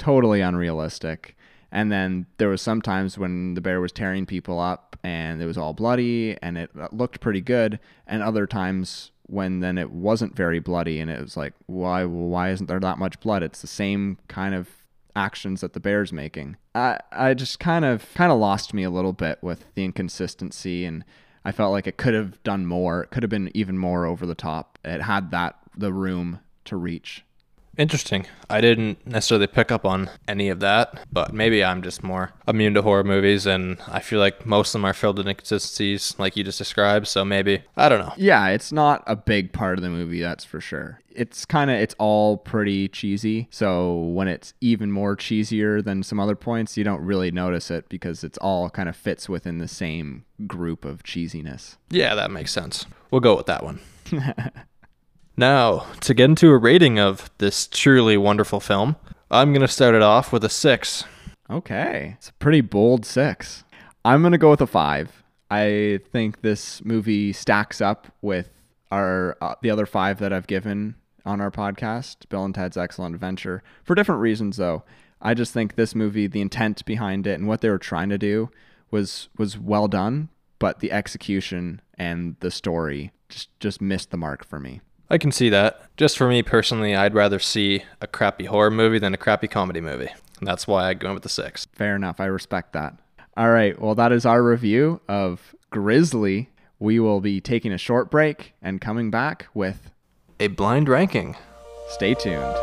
totally 0.00 0.40
unrealistic. 0.40 1.36
And 1.70 1.92
then 1.92 2.26
there 2.38 2.48
was 2.48 2.60
sometimes 2.60 3.16
when 3.16 3.54
the 3.54 3.60
bear 3.60 3.80
was 3.80 3.92
tearing 3.92 4.26
people 4.26 4.58
up 4.58 4.96
and 5.04 5.40
it 5.40 5.46
was 5.46 5.56
all 5.56 5.72
bloody 5.72 6.36
and 6.42 6.58
it 6.58 6.70
uh, 6.78 6.88
looked 6.90 7.20
pretty 7.20 7.40
good. 7.40 7.78
And 8.08 8.22
other 8.22 8.46
times 8.46 9.12
when 9.26 9.60
then 9.60 9.78
it 9.78 9.92
wasn't 9.92 10.34
very 10.34 10.58
bloody 10.58 10.98
and 10.98 11.08
it 11.08 11.20
was 11.20 11.36
like 11.36 11.52
why 11.66 12.04
why 12.04 12.50
isn't 12.50 12.66
there 12.66 12.80
that 12.80 12.98
much 12.98 13.20
blood? 13.20 13.44
It's 13.44 13.60
the 13.60 13.68
same 13.68 14.18
kind 14.26 14.54
of 14.54 14.68
actions 15.14 15.60
that 15.60 15.74
the 15.74 15.80
bear's 15.80 16.12
making. 16.12 16.56
I 16.74 16.98
i 17.12 17.34
just 17.34 17.60
kind 17.60 17.84
of 17.84 18.12
kind 18.14 18.32
of 18.32 18.38
lost 18.38 18.74
me 18.74 18.82
a 18.82 18.90
little 18.90 19.12
bit 19.12 19.38
with 19.40 19.66
the 19.74 19.84
inconsistency 19.84 20.84
and 20.84 21.04
i 21.44 21.52
felt 21.52 21.72
like 21.72 21.86
it 21.86 21.98
could 21.98 22.14
have 22.14 22.42
done 22.42 22.66
more. 22.66 23.02
It 23.02 23.10
could 23.10 23.22
have 23.22 23.30
been 23.30 23.50
even 23.54 23.78
more 23.78 24.06
over 24.06 24.26
the 24.26 24.34
top. 24.34 24.78
It 24.84 25.02
had 25.02 25.30
that 25.30 25.56
the 25.76 25.92
room 25.92 26.40
to 26.64 26.76
reach 26.76 27.24
Interesting. 27.78 28.26
I 28.48 28.60
didn't 28.60 29.06
necessarily 29.06 29.46
pick 29.46 29.70
up 29.72 29.86
on 29.86 30.10
any 30.28 30.48
of 30.48 30.60
that, 30.60 31.06
but 31.12 31.32
maybe 31.32 31.64
I'm 31.64 31.82
just 31.82 32.02
more 32.02 32.32
immune 32.46 32.74
to 32.74 32.82
horror 32.82 33.04
movies, 33.04 33.46
and 33.46 33.78
I 33.88 34.00
feel 34.00 34.18
like 34.18 34.44
most 34.44 34.70
of 34.70 34.80
them 34.80 34.84
are 34.84 34.92
filled 34.92 35.18
with 35.18 35.26
inconsistencies, 35.28 36.14
like 36.18 36.36
you 36.36 36.44
just 36.44 36.58
described. 36.58 37.06
So 37.06 37.24
maybe 37.24 37.62
I 37.76 37.88
don't 37.88 38.00
know. 38.00 38.12
Yeah, 38.16 38.48
it's 38.48 38.72
not 38.72 39.02
a 39.06 39.16
big 39.16 39.52
part 39.52 39.78
of 39.78 39.82
the 39.82 39.90
movie, 39.90 40.20
that's 40.20 40.44
for 40.44 40.60
sure. 40.60 41.00
It's 41.12 41.44
kind 41.44 41.70
of 41.70 41.76
it's 41.78 41.94
all 41.98 42.36
pretty 42.36 42.88
cheesy. 42.88 43.48
So 43.50 43.94
when 43.94 44.28
it's 44.28 44.52
even 44.60 44.92
more 44.92 45.16
cheesier 45.16 45.82
than 45.82 46.02
some 46.02 46.20
other 46.20 46.36
points, 46.36 46.76
you 46.76 46.84
don't 46.84 47.02
really 47.02 47.30
notice 47.30 47.70
it 47.70 47.88
because 47.88 48.22
it's 48.24 48.38
all 48.38 48.68
kind 48.70 48.88
of 48.88 48.96
fits 48.96 49.28
within 49.28 49.58
the 49.58 49.68
same 49.68 50.24
group 50.46 50.84
of 50.84 51.02
cheesiness. 51.02 51.76
Yeah, 51.88 52.14
that 52.14 52.30
makes 52.30 52.52
sense. 52.52 52.86
We'll 53.10 53.20
go 53.20 53.36
with 53.36 53.46
that 53.46 53.64
one. 53.64 53.80
Now, 55.40 55.86
to 56.02 56.12
get 56.12 56.26
into 56.26 56.50
a 56.50 56.58
rating 56.58 56.98
of 56.98 57.30
this 57.38 57.66
truly 57.66 58.18
wonderful 58.18 58.60
film, 58.60 58.96
I'm 59.30 59.54
going 59.54 59.62
to 59.62 59.68
start 59.68 59.94
it 59.94 60.02
off 60.02 60.34
with 60.34 60.44
a 60.44 60.50
six. 60.50 61.04
Okay. 61.48 62.16
It's 62.18 62.28
a 62.28 62.34
pretty 62.34 62.60
bold 62.60 63.06
six. 63.06 63.64
I'm 64.04 64.20
going 64.20 64.32
to 64.32 64.38
go 64.38 64.50
with 64.50 64.60
a 64.60 64.66
five. 64.66 65.22
I 65.50 66.00
think 66.12 66.42
this 66.42 66.84
movie 66.84 67.32
stacks 67.32 67.80
up 67.80 68.08
with 68.20 68.50
our 68.92 69.38
uh, 69.40 69.54
the 69.62 69.70
other 69.70 69.86
five 69.86 70.18
that 70.18 70.30
I've 70.30 70.46
given 70.46 70.96
on 71.24 71.40
our 71.40 71.50
podcast, 71.50 72.28
Bill 72.28 72.44
and 72.44 72.54
Ted's 72.54 72.76
Excellent 72.76 73.14
Adventure, 73.14 73.62
for 73.82 73.94
different 73.94 74.20
reasons 74.20 74.58
though. 74.58 74.82
I 75.22 75.32
just 75.32 75.54
think 75.54 75.74
this 75.74 75.94
movie, 75.94 76.26
the 76.26 76.42
intent 76.42 76.84
behind 76.84 77.26
it 77.26 77.38
and 77.38 77.48
what 77.48 77.62
they 77.62 77.70
were 77.70 77.78
trying 77.78 78.10
to 78.10 78.18
do 78.18 78.50
was 78.90 79.30
was 79.38 79.56
well 79.56 79.88
done, 79.88 80.28
but 80.58 80.80
the 80.80 80.92
execution 80.92 81.80
and 81.94 82.36
the 82.40 82.50
story 82.50 83.12
just 83.30 83.58
just 83.58 83.80
missed 83.80 84.10
the 84.10 84.18
mark 84.18 84.44
for 84.44 84.60
me. 84.60 84.82
I 85.12 85.18
can 85.18 85.32
see 85.32 85.48
that. 85.48 85.82
Just 85.96 86.16
for 86.16 86.28
me 86.28 86.40
personally, 86.42 86.94
I'd 86.94 87.14
rather 87.14 87.40
see 87.40 87.82
a 88.00 88.06
crappy 88.06 88.44
horror 88.44 88.70
movie 88.70 89.00
than 89.00 89.12
a 89.12 89.18
crappy 89.18 89.48
comedy 89.48 89.80
movie. 89.80 90.08
And 90.38 90.46
that's 90.46 90.68
why 90.68 90.88
I 90.88 90.94
go 90.94 91.12
with 91.12 91.24
the 91.24 91.28
six. 91.28 91.66
Fair 91.72 91.96
enough. 91.96 92.20
I 92.20 92.26
respect 92.26 92.72
that. 92.74 92.94
All 93.36 93.50
right. 93.50 93.78
Well, 93.80 93.96
that 93.96 94.12
is 94.12 94.24
our 94.24 94.40
review 94.42 95.00
of 95.08 95.56
Grizzly. 95.70 96.50
We 96.78 97.00
will 97.00 97.20
be 97.20 97.40
taking 97.40 97.72
a 97.72 97.78
short 97.78 98.08
break 98.08 98.54
and 98.62 98.80
coming 98.80 99.10
back 99.10 99.48
with 99.52 99.90
a 100.38 100.46
blind 100.46 100.88
ranking. 100.88 101.36
Stay 101.88 102.14
tuned. 102.14 102.56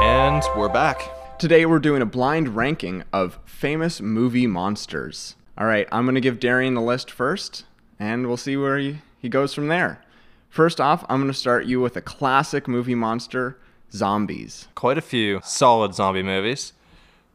And 0.00 0.42
we're 0.56 0.68
back. 0.68 1.38
Today 1.40 1.66
we're 1.66 1.80
doing 1.80 2.02
a 2.02 2.06
blind 2.06 2.54
ranking 2.54 3.02
of 3.12 3.40
famous 3.44 4.00
movie 4.00 4.46
monsters. 4.46 5.34
All 5.56 5.66
right, 5.66 5.86
I'm 5.92 6.04
going 6.04 6.16
to 6.16 6.20
give 6.20 6.40
Darian 6.40 6.74
the 6.74 6.80
list 6.80 7.12
first, 7.12 7.64
and 8.00 8.26
we'll 8.26 8.36
see 8.36 8.56
where 8.56 8.76
he, 8.76 8.98
he 9.20 9.28
goes 9.28 9.54
from 9.54 9.68
there. 9.68 10.02
First 10.48 10.80
off, 10.80 11.04
I'm 11.08 11.20
going 11.20 11.30
to 11.30 11.38
start 11.38 11.66
you 11.66 11.80
with 11.80 11.96
a 11.96 12.00
classic 12.00 12.66
movie 12.66 12.96
monster, 12.96 13.56
zombies. 13.92 14.66
Quite 14.74 14.98
a 14.98 15.02
few 15.02 15.40
solid 15.44 15.94
zombie 15.94 16.24
movies, 16.24 16.72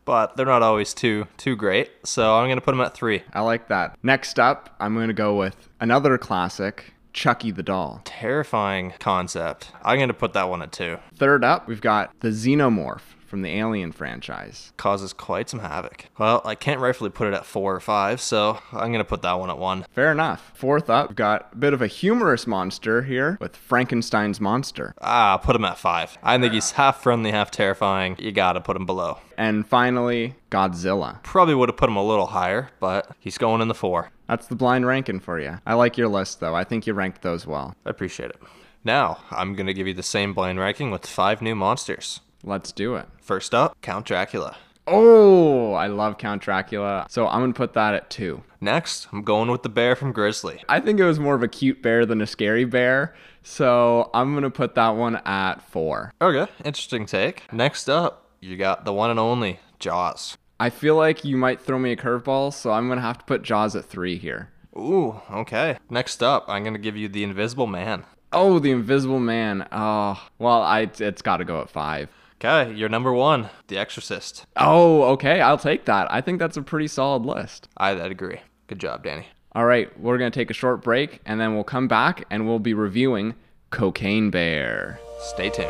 but 0.04 0.36
they're 0.36 0.46
not 0.46 0.62
always 0.62 0.94
too 0.94 1.28
too 1.38 1.56
great. 1.56 1.92
So 2.04 2.36
I'm 2.36 2.48
going 2.48 2.58
to 2.58 2.62
put 2.62 2.72
them 2.72 2.82
at 2.82 2.94
3. 2.94 3.24
I 3.32 3.40
like 3.40 3.70
that. 3.70 3.98
Next 4.04 4.38
up, 4.38 4.76
I'm 4.82 4.96
going 4.96 5.08
to 5.08 5.14
go 5.14 5.36
with 5.36 5.70
another 5.80 6.18
classic, 6.18 6.94
Chucky 7.14 7.52
the 7.52 7.64
doll. 7.64 8.02
Terrifying 8.04 8.94
concept. 9.00 9.72
I'm 9.82 9.98
going 9.98 10.10
to 10.10 10.14
put 10.14 10.34
that 10.34 10.50
one 10.50 10.62
at 10.62 10.74
2. 10.74 10.98
Third 11.16 11.46
up, 11.46 11.70
we've 11.70 11.80
got 11.80 12.12
the 12.20 12.30
Xenomorph 12.30 13.16
from 13.30 13.42
the 13.44 13.50
Alien 13.50 13.92
franchise. 13.92 14.74
Causes 14.78 15.14
quite 15.14 15.50
some 15.50 15.60
havoc. 15.60 16.06
Well, 16.18 16.42
I 16.44 16.56
can't 16.56 16.80
rightfully 16.80 17.12
put 17.12 17.28
it 17.28 17.34
at 17.34 17.46
four 17.46 17.76
or 17.76 17.80
five, 17.80 18.20
so 18.20 18.60
I'm 18.72 18.92
going 18.92 19.04
to 19.04 19.04
put 19.04 19.22
that 19.22 19.40
one 19.40 19.50
at 19.50 19.58
one. 19.58 19.86
Fair 19.94 20.12
enough. 20.12 20.52
Fourth 20.56 20.90
up, 20.90 21.10
we've 21.10 21.16
got 21.16 21.50
a 21.54 21.56
bit 21.56 21.74
of 21.74 21.82
a 21.82 21.88
humorous 21.88 22.48
monster 22.48 23.04
here 23.04 23.38
with 23.40 23.56
Frankenstein's 23.56 24.42
monster. 24.42 24.94
Ah, 25.00 25.38
put 25.38 25.56
him 25.56 25.66
at 25.66 25.78
five. 25.78 26.18
I 26.24 26.38
think 26.38 26.54
he's 26.54 26.72
half 26.72 27.02
friendly, 27.02 27.32
half 27.32 27.52
terrifying. 27.52 28.16
You 28.20 28.32
got 28.32 28.54
to 28.54 28.62
put 28.62 28.76
him 28.76 28.86
below. 28.86 29.20
And 29.38 29.66
finally, 29.68 30.36
Godzilla. 30.52 31.24
Probably 31.24 31.56
would 31.56 31.70
have 31.70 31.78
put 31.78 31.90
him 31.90 31.96
a 31.96 32.04
little 32.06 32.28
higher, 32.28 32.72
but 32.80 33.16
he's 33.20 33.38
going 33.38 33.62
in 33.62 33.68
the 33.68 33.74
four. 33.76 34.12
That's 34.28 34.48
the 34.48 34.56
blind 34.56 34.86
ranking 34.86 35.20
for 35.20 35.40
you. 35.40 35.60
I 35.66 35.76
like 35.76 35.98
your 35.98 36.08
list, 36.08 36.40
though. 36.40 36.56
I 36.56 36.64
think 36.64 36.86
you 36.86 36.94
ranked 36.94 37.22
those 37.22 37.48
well. 37.48 37.74
I 37.86 37.90
appreciate 37.90 38.32
it. 38.32 38.42
Now, 38.84 39.20
I'm 39.32 39.56
going 39.56 39.68
to 39.68 39.74
give 39.74 39.88
you 39.88 39.94
the 39.94 40.04
same 40.04 40.34
blind 40.34 40.60
ranking 40.60 40.92
with 40.92 41.06
five 41.06 41.42
new 41.42 41.56
monsters. 41.56 42.22
Let's 42.44 42.72
do 42.72 42.96
it. 42.96 43.08
First 43.22 43.54
up, 43.54 43.76
Count 43.82 44.06
Dracula. 44.06 44.58
Oh, 44.88 45.74
I 45.74 45.88
love 45.88 46.18
Count 46.18 46.42
Dracula. 46.42 47.06
So 47.10 47.28
I'm 47.28 47.42
going 47.42 47.54
to 47.54 47.58
put 47.58 47.74
that 47.74 47.94
at 47.94 48.10
two. 48.10 48.44
Next, 48.60 49.08
I'm 49.12 49.22
going 49.22 49.52
with 49.52 49.64
the 49.64 49.70
bear 49.70 49.96
from 49.96 50.12
Grizzly. 50.12 50.64
I 50.68 50.80
think 50.80 51.00
it 51.00 51.06
was 51.06 51.20
more 51.20 51.36
of 51.36 51.44
a 51.44 51.48
cute 51.48 51.82
bear 51.82 52.06
than 52.06 52.22
a 52.22 52.28
scary 52.28 52.66
bear. 52.66 53.14
So 53.44 54.10
I'm 54.14 54.32
going 54.32 54.44
to 54.44 54.50
put 54.50 54.76
that 54.76 54.90
one 54.90 55.18
at 55.18 55.62
four. 55.62 56.14
Okay, 56.22 56.52
interesting 56.66 57.06
take. 57.06 57.52
Next 57.54 57.90
up, 57.90 58.32
you 58.40 58.58
got 58.58 58.84
the 58.84 58.94
one 58.94 59.12
and 59.12 59.20
only 59.20 59.60
Jaws. 59.80 60.38
I 60.60 60.70
feel 60.70 60.96
like 60.96 61.24
you 61.24 61.38
might 61.38 61.62
throw 61.62 61.80
me 61.80 61.92
a 61.92 61.96
curveball, 61.96 62.54
so 62.54 62.72
I'm 62.72 62.88
going 62.88 62.98
to 62.98 63.04
have 63.04 63.20
to 63.20 63.26
put 63.26 63.44
Jaws 63.44 63.76
at 63.76 63.86
three 63.86 64.18
here. 64.18 64.50
Ooh, 64.76 65.22
okay. 65.32 65.78
Next 65.90 66.22
up, 66.24 66.46
I'm 66.48 66.64
going 66.64 66.74
to 66.74 66.80
give 66.80 66.98
you 66.98 67.08
The 67.08 67.24
Invisible 67.24 67.68
Man. 67.68 68.06
Oh, 68.34 68.60
The 68.60 68.72
Invisible 68.72 69.20
Man. 69.20 69.68
Oh, 69.72 70.22
well, 70.38 70.62
I, 70.62 70.90
it's 71.00 71.22
got 71.22 71.38
to 71.38 71.46
go 71.46 71.62
at 71.62 71.70
five. 71.70 72.10
Okay, 72.42 72.74
you're 72.74 72.88
number 72.88 73.12
one, 73.12 73.50
The 73.68 73.78
Exorcist. 73.78 74.46
Oh, 74.56 75.04
okay, 75.12 75.42
I'll 75.42 75.58
take 75.58 75.84
that. 75.86 76.08
I 76.10 76.22
think 76.22 76.40
that's 76.40 76.56
a 76.56 76.62
pretty 76.62 76.88
solid 76.88 77.26
list. 77.26 77.68
I, 77.76 77.90
I'd 77.90 78.12
agree. 78.12 78.40
Good 78.68 78.80
job, 78.80 79.04
Danny. 79.04 79.28
All 79.52 79.66
right, 79.66 80.00
we're 80.00 80.18
going 80.18 80.32
to 80.32 80.40
take 80.40 80.50
a 80.50 80.54
short 80.54 80.82
break 80.82 81.20
and 81.26 81.38
then 81.42 81.54
we'll 81.54 81.66
come 81.66 81.90
back 81.90 82.24
and 82.30 82.48
we'll 82.48 82.60
be 82.60 82.74
reviewing 82.74 83.36
Cocaine 83.72 84.30
Bear. 84.32 85.02
Stay 85.20 85.50
tuned. 85.50 85.68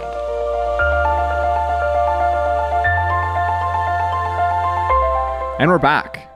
And 5.60 5.72
we're 5.72 5.80
back. 5.80 6.30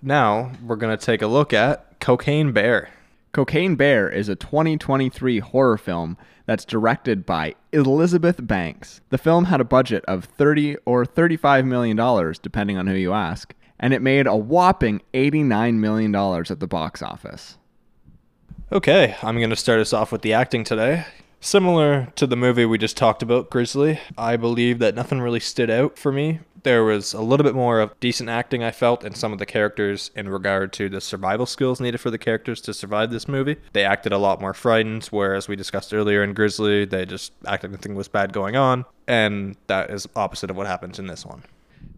Now, 0.00 0.52
we're 0.64 0.76
going 0.76 0.96
to 0.96 1.04
take 1.04 1.22
a 1.22 1.26
look 1.26 1.52
at 1.52 1.98
Cocaine 1.98 2.52
Bear. 2.52 2.90
Cocaine 3.32 3.74
Bear 3.74 4.08
is 4.08 4.28
a 4.28 4.36
2023 4.36 5.40
horror 5.40 5.76
film 5.76 6.16
that's 6.50 6.64
directed 6.64 7.24
by 7.24 7.54
Elizabeth 7.70 8.44
Banks. 8.44 9.00
The 9.10 9.18
film 9.18 9.44
had 9.44 9.60
a 9.60 9.64
budget 9.64 10.04
of 10.06 10.24
30 10.24 10.78
or 10.84 11.06
35 11.06 11.64
million 11.64 11.96
dollars 11.96 12.40
depending 12.40 12.76
on 12.76 12.88
who 12.88 12.94
you 12.94 13.12
ask, 13.12 13.54
and 13.78 13.94
it 13.94 14.02
made 14.02 14.26
a 14.26 14.34
whopping 14.34 15.00
89 15.14 15.80
million 15.80 16.10
dollars 16.10 16.50
at 16.50 16.58
the 16.58 16.66
box 16.66 17.02
office. 17.02 17.56
Okay, 18.72 19.14
I'm 19.22 19.38
going 19.38 19.50
to 19.50 19.54
start 19.54 19.78
us 19.78 19.92
off 19.92 20.10
with 20.10 20.22
the 20.22 20.32
acting 20.32 20.64
today. 20.64 21.04
Similar 21.38 22.08
to 22.16 22.26
the 22.26 22.36
movie 22.36 22.64
we 22.64 22.78
just 22.78 22.96
talked 22.96 23.22
about, 23.22 23.48
Grizzly, 23.48 24.00
I 24.18 24.36
believe 24.36 24.80
that 24.80 24.96
nothing 24.96 25.20
really 25.20 25.38
stood 25.38 25.70
out 25.70 26.00
for 26.00 26.10
me. 26.10 26.40
There 26.62 26.84
was 26.84 27.14
a 27.14 27.20
little 27.22 27.44
bit 27.44 27.54
more 27.54 27.80
of 27.80 27.98
decent 28.00 28.28
acting, 28.28 28.62
I 28.62 28.70
felt, 28.70 29.04
in 29.04 29.14
some 29.14 29.32
of 29.32 29.38
the 29.38 29.46
characters 29.46 30.10
in 30.14 30.28
regard 30.28 30.72
to 30.74 30.88
the 30.88 31.00
survival 31.00 31.46
skills 31.46 31.80
needed 31.80 31.98
for 31.98 32.10
the 32.10 32.18
characters 32.18 32.60
to 32.62 32.74
survive 32.74 33.10
this 33.10 33.28
movie. 33.28 33.56
They 33.72 33.84
acted 33.84 34.12
a 34.12 34.18
lot 34.18 34.40
more 34.40 34.54
frightened, 34.54 35.06
whereas 35.06 35.48
we 35.48 35.56
discussed 35.56 35.94
earlier 35.94 36.22
in 36.22 36.34
Grizzly, 36.34 36.84
they 36.84 37.06
just 37.06 37.32
acted 37.46 37.70
like 37.70 37.80
nothing 37.80 37.94
was 37.94 38.08
bad 38.08 38.32
going 38.32 38.56
on. 38.56 38.84
And 39.06 39.56
that 39.66 39.90
is 39.90 40.06
opposite 40.16 40.50
of 40.50 40.56
what 40.56 40.66
happens 40.66 40.98
in 40.98 41.06
this 41.06 41.24
one. 41.24 41.42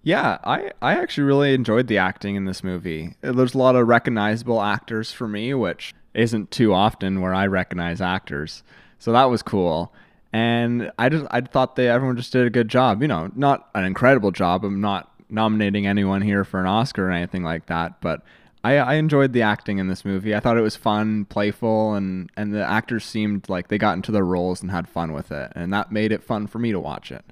Yeah, 0.05 0.39
I, 0.45 0.73
I 0.81 0.95
actually 0.95 1.25
really 1.25 1.55
enjoyed 1.55 1.87
the 1.87 1.99
acting 1.99 2.37
in 2.37 2.45
this 2.45 2.65
movie. 2.65 3.17
There's 3.21 3.55
a 3.55 3.59
lot 3.59 3.77
of 3.77 3.87
recognizable 3.87 4.61
actors 4.61 5.13
for 5.13 5.29
me, 5.29 5.55
which 5.55 5.95
isn't 6.15 6.51
too 6.51 6.75
often 6.75 7.21
where 7.21 7.35
I 7.35 7.47
recognize 7.47 8.01
actors. 8.01 8.63
So 8.99 9.13
that 9.13 9.25
was 9.25 9.43
cool. 9.43 9.93
And 10.33 10.91
I 10.99 11.09
just 11.09 11.27
I 11.31 11.43
thought 11.43 11.77
they 11.77 11.89
everyone 11.89 12.17
just 12.17 12.33
did 12.33 12.47
a 12.47 12.51
good 12.51 12.69
job. 12.69 13.03
You 13.03 13.09
know, 13.09 13.31
not 13.35 13.69
an 13.75 13.85
incredible 13.85 14.31
job. 14.31 14.65
I'm 14.65 14.81
not 14.81 15.11
nominating 15.29 15.87
anyone 15.87 16.23
here 16.23 16.45
for 16.45 16.61
an 16.61 16.67
Oscar 16.67 17.09
or 17.09 17.11
anything 17.11 17.43
like 17.43 17.67
that, 17.67 18.01
but 18.01 18.23
I, 18.65 18.77
I 18.77 18.95
enjoyed 18.95 19.33
the 19.33 19.43
acting 19.43 19.79
in 19.79 19.89
this 19.89 20.05
movie. 20.05 20.35
I 20.35 20.41
thought 20.41 20.57
it 20.57 20.63
was 20.63 20.77
fun, 20.77 21.25
playful, 21.25 21.95
and 21.95 22.31
and 22.37 22.55
the 22.55 22.65
actors 22.65 23.05
seemed 23.05 23.49
like 23.49 23.69
they 23.69 23.79
got 23.79 23.97
into 23.97 24.13
their 24.13 24.25
roles 24.25 24.63
and 24.63 24.71
had 24.71 24.89
fun 24.89 25.13
with 25.13 25.33
it, 25.33 25.53
and 25.55 25.73
that 25.73 25.91
made 25.91 26.13
it 26.13 26.23
fun 26.23 26.47
for 26.47 26.59
me 26.59 26.73
to 26.73 26.81
watch 26.81 27.11
it. 27.11 27.25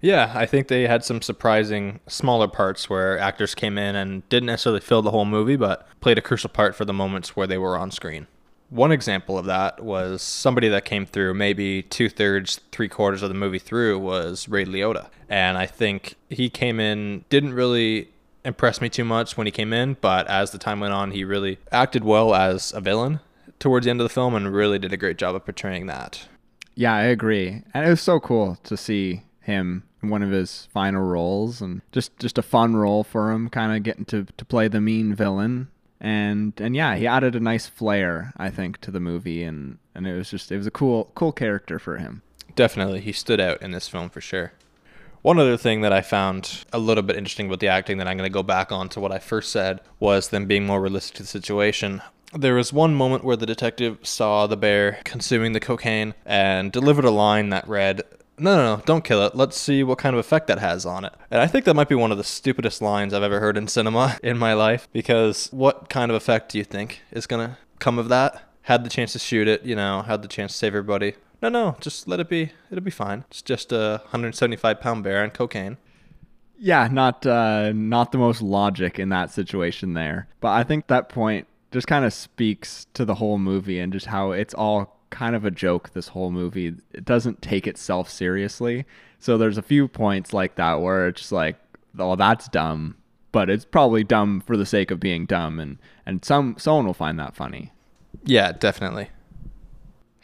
Yeah, 0.00 0.32
I 0.34 0.46
think 0.46 0.66
they 0.66 0.88
had 0.88 1.04
some 1.04 1.22
surprising 1.22 2.00
smaller 2.08 2.48
parts 2.48 2.90
where 2.90 3.18
actors 3.18 3.54
came 3.54 3.78
in 3.78 3.94
and 3.94 4.28
didn't 4.28 4.46
necessarily 4.46 4.80
fill 4.80 5.00
the 5.00 5.12
whole 5.12 5.24
movie, 5.24 5.54
but 5.54 5.86
played 6.00 6.18
a 6.18 6.22
crucial 6.22 6.50
part 6.50 6.74
for 6.74 6.84
the 6.84 6.92
moments 6.92 7.36
where 7.36 7.46
they 7.46 7.58
were 7.58 7.78
on 7.78 7.92
screen. 7.92 8.26
One 8.72 8.90
example 8.90 9.36
of 9.36 9.44
that 9.44 9.84
was 9.84 10.22
somebody 10.22 10.68
that 10.70 10.86
came 10.86 11.04
through 11.04 11.34
maybe 11.34 11.82
two 11.82 12.08
thirds, 12.08 12.58
three 12.70 12.88
quarters 12.88 13.22
of 13.22 13.28
the 13.28 13.34
movie 13.34 13.58
through 13.58 13.98
was 13.98 14.48
Ray 14.48 14.64
Liotta. 14.64 15.08
And 15.28 15.58
I 15.58 15.66
think 15.66 16.14
he 16.30 16.48
came 16.48 16.80
in, 16.80 17.26
didn't 17.28 17.52
really 17.52 18.08
impress 18.46 18.80
me 18.80 18.88
too 18.88 19.04
much 19.04 19.36
when 19.36 19.46
he 19.46 19.50
came 19.50 19.74
in, 19.74 19.98
but 20.00 20.26
as 20.26 20.52
the 20.52 20.58
time 20.58 20.80
went 20.80 20.94
on, 20.94 21.10
he 21.10 21.22
really 21.22 21.58
acted 21.70 22.02
well 22.02 22.34
as 22.34 22.72
a 22.72 22.80
villain 22.80 23.20
towards 23.58 23.84
the 23.84 23.90
end 23.90 24.00
of 24.00 24.06
the 24.06 24.14
film 24.14 24.34
and 24.34 24.50
really 24.50 24.78
did 24.78 24.94
a 24.94 24.96
great 24.96 25.18
job 25.18 25.34
of 25.34 25.44
portraying 25.44 25.84
that. 25.88 26.26
Yeah, 26.74 26.94
I 26.94 27.02
agree. 27.02 27.62
And 27.74 27.86
it 27.86 27.90
was 27.90 28.00
so 28.00 28.20
cool 28.20 28.56
to 28.64 28.74
see 28.78 29.20
him 29.42 29.82
in 30.02 30.08
one 30.08 30.22
of 30.22 30.30
his 30.30 30.66
final 30.72 31.02
roles 31.02 31.60
and 31.60 31.82
just 31.92 32.18
just 32.18 32.38
a 32.38 32.42
fun 32.42 32.74
role 32.74 33.04
for 33.04 33.32
him 33.32 33.50
kind 33.50 33.76
of 33.76 33.82
getting 33.82 34.06
to, 34.06 34.24
to 34.38 34.44
play 34.46 34.66
the 34.66 34.80
mean 34.80 35.14
villain 35.14 35.68
and 36.02 36.52
and 36.58 36.74
yeah, 36.74 36.96
he 36.96 37.06
added 37.06 37.36
a 37.36 37.40
nice 37.40 37.68
flair, 37.68 38.32
I 38.36 38.50
think, 38.50 38.80
to 38.80 38.90
the 38.90 39.00
movie, 39.00 39.44
and 39.44 39.78
and 39.94 40.06
it 40.06 40.14
was 40.14 40.28
just 40.28 40.50
it 40.50 40.58
was 40.58 40.66
a 40.66 40.72
cool 40.72 41.12
cool 41.14 41.32
character 41.32 41.78
for 41.78 41.96
him. 41.96 42.22
Definitely, 42.56 43.00
he 43.00 43.12
stood 43.12 43.40
out 43.40 43.62
in 43.62 43.70
this 43.70 43.88
film 43.88 44.10
for 44.10 44.20
sure. 44.20 44.52
One 45.22 45.38
other 45.38 45.56
thing 45.56 45.82
that 45.82 45.92
I 45.92 46.00
found 46.00 46.64
a 46.72 46.80
little 46.80 47.04
bit 47.04 47.16
interesting 47.16 47.46
about 47.46 47.60
the 47.60 47.68
acting 47.68 47.98
that 47.98 48.08
I'm 48.08 48.16
going 48.16 48.28
to 48.28 48.34
go 48.34 48.42
back 48.42 48.72
on 48.72 48.88
to 48.90 49.00
what 49.00 49.12
I 49.12 49.20
first 49.20 49.52
said 49.52 49.80
was 50.00 50.28
them 50.28 50.46
being 50.46 50.66
more 50.66 50.82
realistic 50.82 51.14
to 51.16 51.22
the 51.22 51.28
situation. 51.28 52.02
There 52.36 52.56
was 52.56 52.72
one 52.72 52.96
moment 52.96 53.22
where 53.22 53.36
the 53.36 53.46
detective 53.46 53.98
saw 54.02 54.48
the 54.48 54.56
bear 54.56 54.98
consuming 55.04 55.52
the 55.52 55.60
cocaine 55.60 56.14
and 56.26 56.72
delivered 56.72 57.04
a 57.04 57.12
line 57.12 57.50
that 57.50 57.68
read, 57.68 58.02
no, 58.42 58.56
no, 58.56 58.76
no, 58.76 58.82
don't 58.84 59.04
kill 59.04 59.24
it. 59.24 59.34
Let's 59.34 59.56
see 59.56 59.82
what 59.82 59.98
kind 59.98 60.14
of 60.14 60.20
effect 60.20 60.48
that 60.48 60.58
has 60.58 60.84
on 60.84 61.04
it. 61.04 61.12
And 61.30 61.40
I 61.40 61.46
think 61.46 61.64
that 61.64 61.74
might 61.74 61.88
be 61.88 61.94
one 61.94 62.12
of 62.12 62.18
the 62.18 62.24
stupidest 62.24 62.82
lines 62.82 63.14
I've 63.14 63.22
ever 63.22 63.40
heard 63.40 63.56
in 63.56 63.68
cinema 63.68 64.18
in 64.22 64.38
my 64.38 64.52
life 64.52 64.88
because 64.92 65.48
what 65.52 65.88
kind 65.88 66.10
of 66.10 66.16
effect 66.16 66.52
do 66.52 66.58
you 66.58 66.64
think 66.64 67.00
is 67.12 67.26
going 67.26 67.48
to 67.48 67.56
come 67.78 67.98
of 67.98 68.08
that? 68.08 68.42
Had 68.62 68.84
the 68.84 68.90
chance 68.90 69.12
to 69.12 69.18
shoot 69.18 69.48
it, 69.48 69.64
you 69.64 69.74
know, 69.74 70.02
had 70.02 70.22
the 70.22 70.28
chance 70.28 70.52
to 70.52 70.58
save 70.58 70.74
everybody. 70.74 71.14
No, 71.40 71.48
no, 71.48 71.76
just 71.80 72.06
let 72.06 72.20
it 72.20 72.28
be. 72.28 72.52
It'll 72.70 72.84
be 72.84 72.90
fine. 72.90 73.24
It's 73.28 73.42
just 73.42 73.72
a 73.72 74.00
175 74.04 74.80
pound 74.80 75.02
bear 75.02 75.24
and 75.24 75.34
cocaine. 75.34 75.78
Yeah, 76.56 76.86
not 76.86 77.26
uh, 77.26 77.72
not 77.72 78.12
the 78.12 78.18
most 78.18 78.40
logic 78.40 79.00
in 79.00 79.08
that 79.08 79.32
situation 79.32 79.94
there. 79.94 80.28
But 80.40 80.52
I 80.52 80.62
think 80.62 80.86
that 80.86 81.08
point 81.08 81.48
just 81.72 81.88
kind 81.88 82.04
of 82.04 82.12
speaks 82.12 82.86
to 82.94 83.04
the 83.04 83.16
whole 83.16 83.38
movie 83.38 83.80
and 83.80 83.92
just 83.92 84.06
how 84.06 84.30
it's 84.30 84.54
all 84.54 85.01
kind 85.12 85.36
of 85.36 85.44
a 85.44 85.50
joke 85.50 85.90
this 85.90 86.08
whole 86.08 86.32
movie. 86.32 86.74
It 86.92 87.04
doesn't 87.04 87.40
take 87.40 87.68
itself 87.68 88.10
seriously. 88.10 88.84
So 89.20 89.38
there's 89.38 89.58
a 89.58 89.62
few 89.62 89.86
points 89.86 90.32
like 90.32 90.56
that 90.56 90.80
where 90.80 91.06
it's 91.06 91.20
just 91.20 91.32
like 91.32 91.56
oh 91.98 92.16
that's 92.16 92.48
dumb 92.48 92.96
but 93.32 93.50
it's 93.50 93.64
probably 93.66 94.02
dumb 94.02 94.40
for 94.40 94.56
the 94.56 94.66
sake 94.66 94.90
of 94.90 94.98
being 94.98 95.26
dumb 95.26 95.60
and 95.60 95.78
and 96.06 96.24
some 96.24 96.56
someone 96.58 96.86
will 96.86 96.94
find 96.94 97.18
that 97.18 97.36
funny. 97.36 97.70
Yeah 98.24 98.52
definitely 98.52 99.10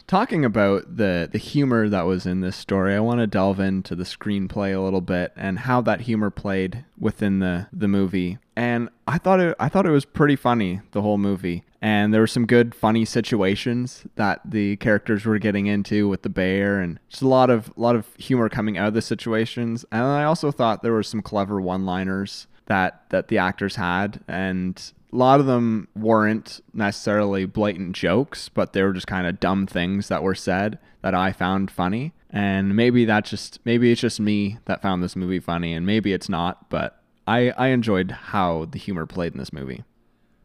talking 0.08 0.44
about 0.44 0.96
the 0.96 1.28
the 1.30 1.38
humor 1.38 1.88
that 1.88 2.02
was 2.02 2.26
in 2.26 2.40
this 2.40 2.56
story, 2.56 2.96
I 2.96 3.00
want 3.00 3.20
to 3.20 3.28
delve 3.28 3.60
into 3.60 3.94
the 3.94 4.02
screenplay 4.02 4.74
a 4.74 4.80
little 4.80 5.02
bit 5.02 5.32
and 5.36 5.60
how 5.60 5.80
that 5.82 6.00
humor 6.00 6.30
played 6.30 6.84
within 6.98 7.38
the 7.38 7.68
the 7.72 7.86
movie. 7.86 8.38
And 8.56 8.88
I 9.06 9.18
thought 9.18 9.38
it 9.38 9.54
I 9.60 9.68
thought 9.68 9.86
it 9.86 9.92
was 9.92 10.04
pretty 10.04 10.34
funny 10.34 10.80
the 10.90 11.02
whole 11.02 11.18
movie. 11.18 11.62
And 11.80 12.12
there 12.12 12.20
were 12.20 12.26
some 12.26 12.46
good 12.46 12.74
funny 12.74 13.04
situations 13.04 14.04
that 14.16 14.40
the 14.44 14.76
characters 14.76 15.24
were 15.24 15.38
getting 15.38 15.66
into 15.66 16.08
with 16.08 16.22
the 16.22 16.28
bear 16.28 16.80
and 16.80 16.98
just 17.08 17.22
a 17.22 17.28
lot 17.28 17.50
of 17.50 17.72
lot 17.76 17.94
of 17.94 18.08
humor 18.16 18.48
coming 18.48 18.76
out 18.76 18.88
of 18.88 18.94
the 18.94 19.02
situations. 19.02 19.84
And 19.92 20.02
I 20.02 20.24
also 20.24 20.50
thought 20.50 20.82
there 20.82 20.92
were 20.92 21.04
some 21.04 21.22
clever 21.22 21.60
one-liners 21.60 22.48
that 22.66 23.04
that 23.10 23.28
the 23.28 23.38
actors 23.38 23.76
had 23.76 24.20
and 24.26 24.92
a 25.12 25.16
lot 25.16 25.40
of 25.40 25.46
them 25.46 25.88
weren't 25.96 26.60
necessarily 26.72 27.46
blatant 27.46 27.94
jokes, 27.94 28.48
but 28.48 28.72
they 28.72 28.82
were 28.82 28.92
just 28.92 29.06
kind 29.06 29.26
of 29.26 29.40
dumb 29.40 29.66
things 29.66 30.08
that 30.08 30.22
were 30.22 30.34
said 30.34 30.78
that 31.02 31.14
I 31.14 31.32
found 31.32 31.70
funny. 31.70 32.12
And 32.30 32.76
maybe 32.76 33.04
that's 33.04 33.30
just 33.30 33.60
maybe 33.64 33.90
it's 33.90 34.00
just 34.00 34.20
me 34.20 34.58
that 34.66 34.82
found 34.82 35.02
this 35.02 35.16
movie 35.16 35.40
funny, 35.40 35.72
and 35.72 35.86
maybe 35.86 36.12
it's 36.12 36.28
not. 36.28 36.68
But 36.68 37.00
I 37.26 37.50
I 37.52 37.68
enjoyed 37.68 38.10
how 38.10 38.66
the 38.66 38.78
humor 38.78 39.06
played 39.06 39.32
in 39.32 39.38
this 39.38 39.52
movie. 39.52 39.84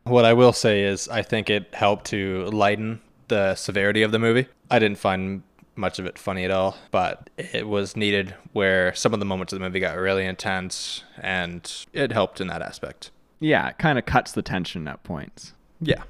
What 0.05 0.25
I 0.25 0.33
will 0.33 0.53
say 0.53 0.83
is 0.83 1.09
I 1.09 1.21
think 1.21 1.49
it 1.49 1.73
helped 1.73 2.05
to 2.07 2.45
lighten 2.45 3.01
the 3.27 3.55
severity 3.55 4.01
of 4.01 4.11
the 4.11 4.19
movie. 4.19 4.47
I 4.71 4.79
didn't 4.79 4.97
find 4.97 5.43
much 5.75 5.99
of 5.99 6.05
it 6.05 6.17
funny 6.17 6.45
at 6.45 6.51
all, 6.51 6.77
but 6.91 7.29
it 7.37 7.67
was 7.67 7.95
needed 7.95 8.35
where 8.53 8.93
some 8.93 9.13
of 9.13 9.19
the 9.19 9.25
moments 9.25 9.51
of 9.53 9.59
the 9.59 9.65
movie 9.65 9.79
got 9.79 9.97
really 9.97 10.25
intense, 10.25 11.03
and 11.17 11.85
it 11.93 12.11
helped 12.11 12.39
in 12.39 12.47
that 12.47 12.61
aspect. 12.61 13.11
Yeah, 13.43 13.67
it 13.67 13.77
kind 13.77 13.99
of 13.99 14.05
cuts 14.05 14.31
the 14.31 14.41
tension 14.41 14.87
at 14.87 15.03
points. 15.03 15.53
Yeah. 15.81 16.03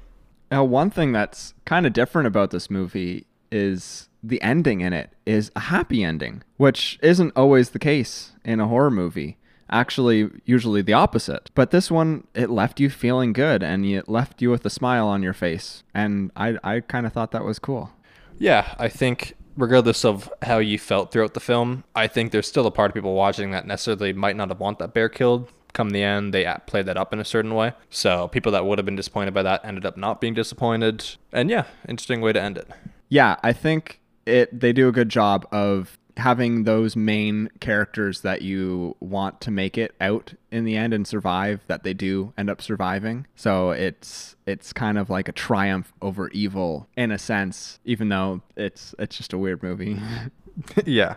Now, 0.52 0.62
one 0.62 0.90
thing 0.90 1.10
that's 1.10 1.52
kind 1.64 1.84
of 1.84 1.92
different 1.92 2.28
about 2.28 2.52
this 2.52 2.70
movie 2.70 3.26
is 3.50 4.08
the 4.22 4.40
ending 4.40 4.80
in 4.82 4.92
it 4.92 5.10
is 5.26 5.50
a 5.56 5.60
happy 5.60 6.04
ending, 6.04 6.44
which 6.58 6.96
isn't 7.02 7.32
always 7.34 7.70
the 7.70 7.80
case 7.80 8.32
in 8.44 8.60
a 8.60 8.68
horror 8.68 8.90
movie. 8.90 9.36
Actually, 9.68 10.30
usually 10.44 10.80
the 10.80 10.92
opposite. 10.92 11.50
But 11.56 11.72
this 11.72 11.90
one, 11.90 12.24
it 12.34 12.50
left 12.50 12.78
you 12.78 12.88
feeling 12.88 13.32
good 13.32 13.64
and 13.64 13.84
it 13.84 14.08
left 14.08 14.40
you 14.40 14.50
with 14.50 14.64
a 14.64 14.70
smile 14.70 15.08
on 15.08 15.24
your 15.24 15.32
face. 15.32 15.82
And 15.92 16.30
I, 16.36 16.56
I 16.62 16.80
kind 16.80 17.04
of 17.04 17.12
thought 17.12 17.32
that 17.32 17.44
was 17.44 17.58
cool. 17.58 17.90
Yeah, 18.38 18.74
I 18.78 18.88
think 18.88 19.34
regardless 19.56 20.04
of 20.04 20.32
how 20.42 20.58
you 20.58 20.78
felt 20.78 21.10
throughout 21.10 21.34
the 21.34 21.40
film, 21.40 21.82
I 21.96 22.06
think 22.06 22.30
there's 22.30 22.46
still 22.46 22.66
a 22.66 22.70
part 22.70 22.92
of 22.92 22.94
people 22.94 23.14
watching 23.14 23.50
that 23.50 23.66
necessarily 23.66 24.12
might 24.12 24.36
not 24.36 24.50
have 24.50 24.60
want 24.60 24.78
that 24.78 24.94
bear 24.94 25.08
killed, 25.08 25.50
come 25.74 25.90
the 25.90 26.02
end, 26.02 26.32
they 26.32 26.50
played 26.66 26.86
that 26.86 26.96
up 26.96 27.12
in 27.12 27.20
a 27.20 27.24
certain 27.24 27.54
way. 27.54 27.74
So 27.90 28.28
people 28.28 28.52
that 28.52 28.64
would 28.64 28.78
have 28.78 28.86
been 28.86 28.96
disappointed 28.96 29.34
by 29.34 29.42
that 29.42 29.62
ended 29.64 29.84
up 29.84 29.98
not 29.98 30.20
being 30.20 30.32
disappointed. 30.32 31.04
And 31.32 31.50
yeah, 31.50 31.64
interesting 31.86 32.22
way 32.22 32.32
to 32.32 32.40
end 32.40 32.56
it. 32.56 32.68
Yeah, 33.10 33.36
I 33.42 33.52
think 33.52 34.00
it 34.24 34.58
they 34.58 34.72
do 34.72 34.88
a 34.88 34.92
good 34.92 35.10
job 35.10 35.46
of 35.52 35.98
having 36.16 36.62
those 36.62 36.94
main 36.94 37.50
characters 37.60 38.20
that 38.20 38.42
you 38.42 38.96
want 39.00 39.40
to 39.40 39.50
make 39.50 39.76
it 39.76 39.94
out 40.00 40.34
in 40.50 40.64
the 40.64 40.76
end 40.76 40.94
and 40.94 41.06
survive 41.06 41.60
that 41.66 41.82
they 41.82 41.92
do 41.92 42.32
end 42.38 42.48
up 42.48 42.62
surviving. 42.62 43.26
So 43.34 43.70
it's 43.70 44.36
it's 44.46 44.72
kind 44.72 44.98
of 44.98 45.10
like 45.10 45.28
a 45.28 45.32
triumph 45.32 45.92
over 46.00 46.28
evil 46.28 46.88
in 46.96 47.10
a 47.10 47.18
sense, 47.18 47.80
even 47.84 48.08
though 48.08 48.42
it's 48.56 48.94
it's 48.98 49.16
just 49.16 49.32
a 49.32 49.38
weird 49.38 49.62
movie. 49.62 50.00
yeah. 50.84 51.16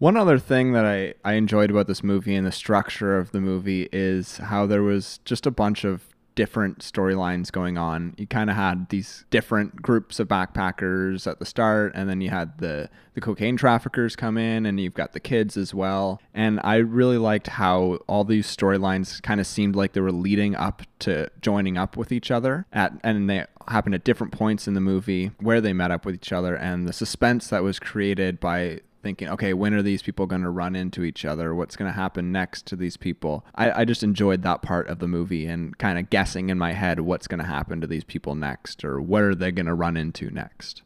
One 0.00 0.16
other 0.16 0.38
thing 0.38 0.72
that 0.72 0.86
I, 0.86 1.12
I 1.26 1.34
enjoyed 1.34 1.70
about 1.70 1.86
this 1.86 2.02
movie 2.02 2.34
and 2.34 2.46
the 2.46 2.52
structure 2.52 3.18
of 3.18 3.32
the 3.32 3.40
movie 3.40 3.86
is 3.92 4.38
how 4.38 4.64
there 4.64 4.82
was 4.82 5.20
just 5.26 5.44
a 5.44 5.50
bunch 5.50 5.84
of 5.84 6.02
different 6.34 6.78
storylines 6.78 7.52
going 7.52 7.76
on. 7.76 8.14
You 8.16 8.26
kind 8.26 8.48
of 8.48 8.56
had 8.56 8.88
these 8.88 9.26
different 9.28 9.82
groups 9.82 10.18
of 10.18 10.26
backpackers 10.26 11.26
at 11.30 11.38
the 11.38 11.44
start, 11.44 11.92
and 11.94 12.08
then 12.08 12.22
you 12.22 12.30
had 12.30 12.56
the, 12.60 12.88
the 13.12 13.20
cocaine 13.20 13.58
traffickers 13.58 14.16
come 14.16 14.38
in, 14.38 14.64
and 14.64 14.80
you've 14.80 14.94
got 14.94 15.12
the 15.12 15.20
kids 15.20 15.58
as 15.58 15.74
well. 15.74 16.18
And 16.32 16.60
I 16.64 16.76
really 16.76 17.18
liked 17.18 17.48
how 17.48 17.98
all 18.06 18.24
these 18.24 18.46
storylines 18.46 19.20
kind 19.20 19.38
of 19.38 19.46
seemed 19.46 19.76
like 19.76 19.92
they 19.92 20.00
were 20.00 20.12
leading 20.12 20.54
up 20.54 20.80
to 21.00 21.28
joining 21.42 21.76
up 21.76 21.98
with 21.98 22.10
each 22.10 22.30
other 22.30 22.64
at, 22.72 22.94
and 23.04 23.28
they 23.28 23.44
happened 23.68 23.94
at 23.94 24.04
different 24.04 24.32
points 24.32 24.66
in 24.66 24.72
the 24.72 24.80
movie 24.80 25.32
where 25.40 25.60
they 25.60 25.74
met 25.74 25.90
up 25.90 26.06
with 26.06 26.14
each 26.14 26.32
other, 26.32 26.56
and 26.56 26.88
the 26.88 26.94
suspense 26.94 27.48
that 27.48 27.62
was 27.62 27.78
created 27.78 28.40
by 28.40 28.80
thinking, 29.02 29.28
okay, 29.28 29.54
when 29.54 29.74
are 29.74 29.82
these 29.82 30.02
people 30.02 30.26
going 30.26 30.42
to 30.42 30.50
run 30.50 30.76
into 30.76 31.04
each 31.04 31.24
other? 31.24 31.54
What's 31.54 31.76
going 31.76 31.90
to 31.90 31.96
happen 31.96 32.32
next 32.32 32.66
to 32.66 32.76
these 32.76 32.96
people? 32.96 33.44
I, 33.54 33.80
I 33.80 33.84
just 33.84 34.02
enjoyed 34.02 34.42
that 34.42 34.62
part 34.62 34.88
of 34.88 34.98
the 34.98 35.08
movie 35.08 35.46
and 35.46 35.76
kind 35.78 35.98
of 35.98 36.10
guessing 36.10 36.50
in 36.50 36.58
my 36.58 36.72
head 36.72 37.00
what's 37.00 37.26
going 37.26 37.40
to 37.40 37.46
happen 37.46 37.80
to 37.80 37.86
these 37.86 38.04
people 38.04 38.34
next 38.34 38.84
or 38.84 39.00
what 39.00 39.22
are 39.22 39.34
they 39.34 39.50
going 39.50 39.66
to 39.66 39.74
run 39.74 39.96
into 39.96 40.30
next. 40.30 40.82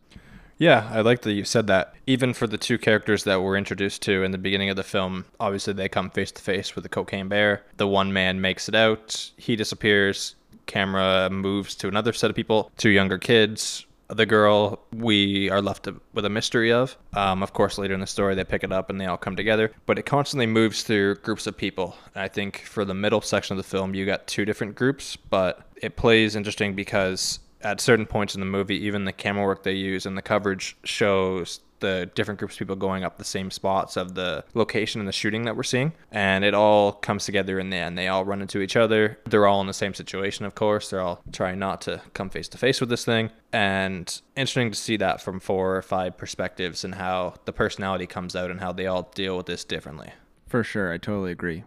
Yeah, 0.56 0.88
I 0.92 1.00
like 1.00 1.22
that 1.22 1.32
you 1.32 1.44
said 1.44 1.66
that. 1.66 1.94
Even 2.06 2.32
for 2.32 2.46
the 2.46 2.58
two 2.58 2.78
characters 2.78 3.24
that 3.24 3.42
we're 3.42 3.56
introduced 3.56 4.02
to 4.02 4.22
in 4.22 4.30
the 4.30 4.38
beginning 4.38 4.70
of 4.70 4.76
the 4.76 4.84
film, 4.84 5.24
obviously 5.40 5.72
they 5.72 5.88
come 5.88 6.10
face 6.10 6.30
to 6.32 6.42
face 6.42 6.74
with 6.74 6.84
the 6.84 6.88
cocaine 6.88 7.28
bear. 7.28 7.64
The 7.76 7.88
one 7.88 8.12
man 8.12 8.40
makes 8.40 8.68
it 8.68 8.74
out, 8.74 9.32
he 9.36 9.56
disappears, 9.56 10.36
camera 10.66 11.28
moves 11.30 11.74
to 11.76 11.88
another 11.88 12.12
set 12.12 12.30
of 12.30 12.36
people, 12.36 12.70
two 12.76 12.90
younger 12.90 13.18
kids. 13.18 13.84
The 14.08 14.26
girl 14.26 14.80
we 14.92 15.48
are 15.50 15.62
left 15.62 15.88
with 16.12 16.24
a 16.24 16.30
mystery 16.30 16.72
of. 16.72 16.96
Um, 17.14 17.42
of 17.42 17.52
course, 17.52 17.78
later 17.78 17.94
in 17.94 18.00
the 18.00 18.06
story, 18.06 18.34
they 18.34 18.44
pick 18.44 18.62
it 18.62 18.72
up 18.72 18.90
and 18.90 19.00
they 19.00 19.06
all 19.06 19.16
come 19.16 19.36
together. 19.36 19.72
But 19.86 19.98
it 19.98 20.06
constantly 20.06 20.46
moves 20.46 20.82
through 20.82 21.16
groups 21.16 21.46
of 21.46 21.56
people. 21.56 21.96
I 22.14 22.28
think 22.28 22.60
for 22.60 22.84
the 22.84 22.94
middle 22.94 23.20
section 23.20 23.56
of 23.56 23.58
the 23.58 23.68
film, 23.68 23.94
you 23.94 24.04
got 24.04 24.26
two 24.26 24.44
different 24.44 24.74
groups, 24.74 25.16
but 25.16 25.66
it 25.76 25.96
plays 25.96 26.36
interesting 26.36 26.74
because 26.74 27.40
at 27.64 27.80
certain 27.80 28.06
points 28.06 28.34
in 28.34 28.40
the 28.40 28.46
movie, 28.46 28.76
even 28.84 29.04
the 29.04 29.12
camera 29.12 29.44
work 29.44 29.62
they 29.62 29.72
use 29.72 30.06
and 30.06 30.16
the 30.16 30.22
coverage 30.22 30.76
shows 30.84 31.60
the 31.80 32.10
different 32.14 32.38
groups 32.38 32.54
of 32.54 32.60
people 32.60 32.76
going 32.76 33.04
up 33.04 33.18
the 33.18 33.24
same 33.24 33.50
spots 33.50 33.96
of 33.96 34.14
the 34.14 34.42
location 34.54 35.00
and 35.00 35.08
the 35.08 35.12
shooting 35.12 35.44
that 35.44 35.54
we're 35.54 35.62
seeing. 35.62 35.92
And 36.10 36.42
it 36.42 36.54
all 36.54 36.92
comes 36.92 37.26
together 37.26 37.58
in 37.58 37.68
the 37.68 37.76
end. 37.76 37.98
They 37.98 38.08
all 38.08 38.24
run 38.24 38.40
into 38.40 38.60
each 38.60 38.76
other. 38.76 39.18
They're 39.26 39.46
all 39.46 39.60
in 39.60 39.66
the 39.66 39.74
same 39.74 39.92
situation, 39.92 40.46
of 40.46 40.54
course. 40.54 40.88
They're 40.88 41.02
all 41.02 41.22
trying 41.32 41.58
not 41.58 41.82
to 41.82 42.00
come 42.14 42.30
face 42.30 42.48
to 42.48 42.58
face 42.58 42.80
with 42.80 42.88
this 42.88 43.04
thing. 43.04 43.30
And 43.52 44.20
interesting 44.34 44.70
to 44.70 44.78
see 44.78 44.96
that 44.96 45.20
from 45.20 45.40
four 45.40 45.76
or 45.76 45.82
five 45.82 46.16
perspectives 46.16 46.84
and 46.84 46.94
how 46.94 47.34
the 47.44 47.52
personality 47.52 48.06
comes 48.06 48.34
out 48.34 48.50
and 48.50 48.60
how 48.60 48.72
they 48.72 48.86
all 48.86 49.10
deal 49.14 49.36
with 49.36 49.46
this 49.46 49.64
differently. 49.64 50.12
For 50.46 50.64
sure. 50.64 50.92
I 50.92 50.98
totally 50.98 51.32
agree. 51.32 51.64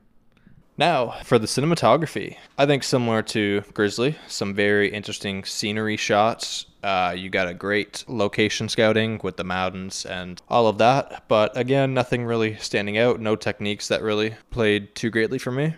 Now, 0.79 1.15
for 1.23 1.39
the 1.39 1.47
cinematography, 1.47 2.37
I 2.55 2.67
think 2.67 2.83
similar 2.83 3.23
to 3.23 3.63
Grizzly, 3.73 4.15
some 4.27 4.53
very 4.53 4.93
interesting 4.93 5.43
scenery 5.43 5.97
shots. 5.97 6.67
Uh, 6.83 7.15
you 7.17 7.31
got 7.31 7.47
a 7.47 7.53
great 7.55 8.05
location 8.07 8.69
scouting 8.69 9.19
with 9.23 9.37
the 9.37 9.43
mountains 9.43 10.05
and 10.05 10.39
all 10.47 10.67
of 10.67 10.77
that. 10.77 11.23
But 11.27 11.57
again, 11.57 11.95
nothing 11.95 12.25
really 12.25 12.57
standing 12.57 12.95
out, 12.95 13.19
no 13.19 13.35
techniques 13.35 13.87
that 13.87 14.03
really 14.03 14.35
played 14.51 14.93
too 14.93 15.09
greatly 15.09 15.39
for 15.39 15.51
me. 15.51 15.73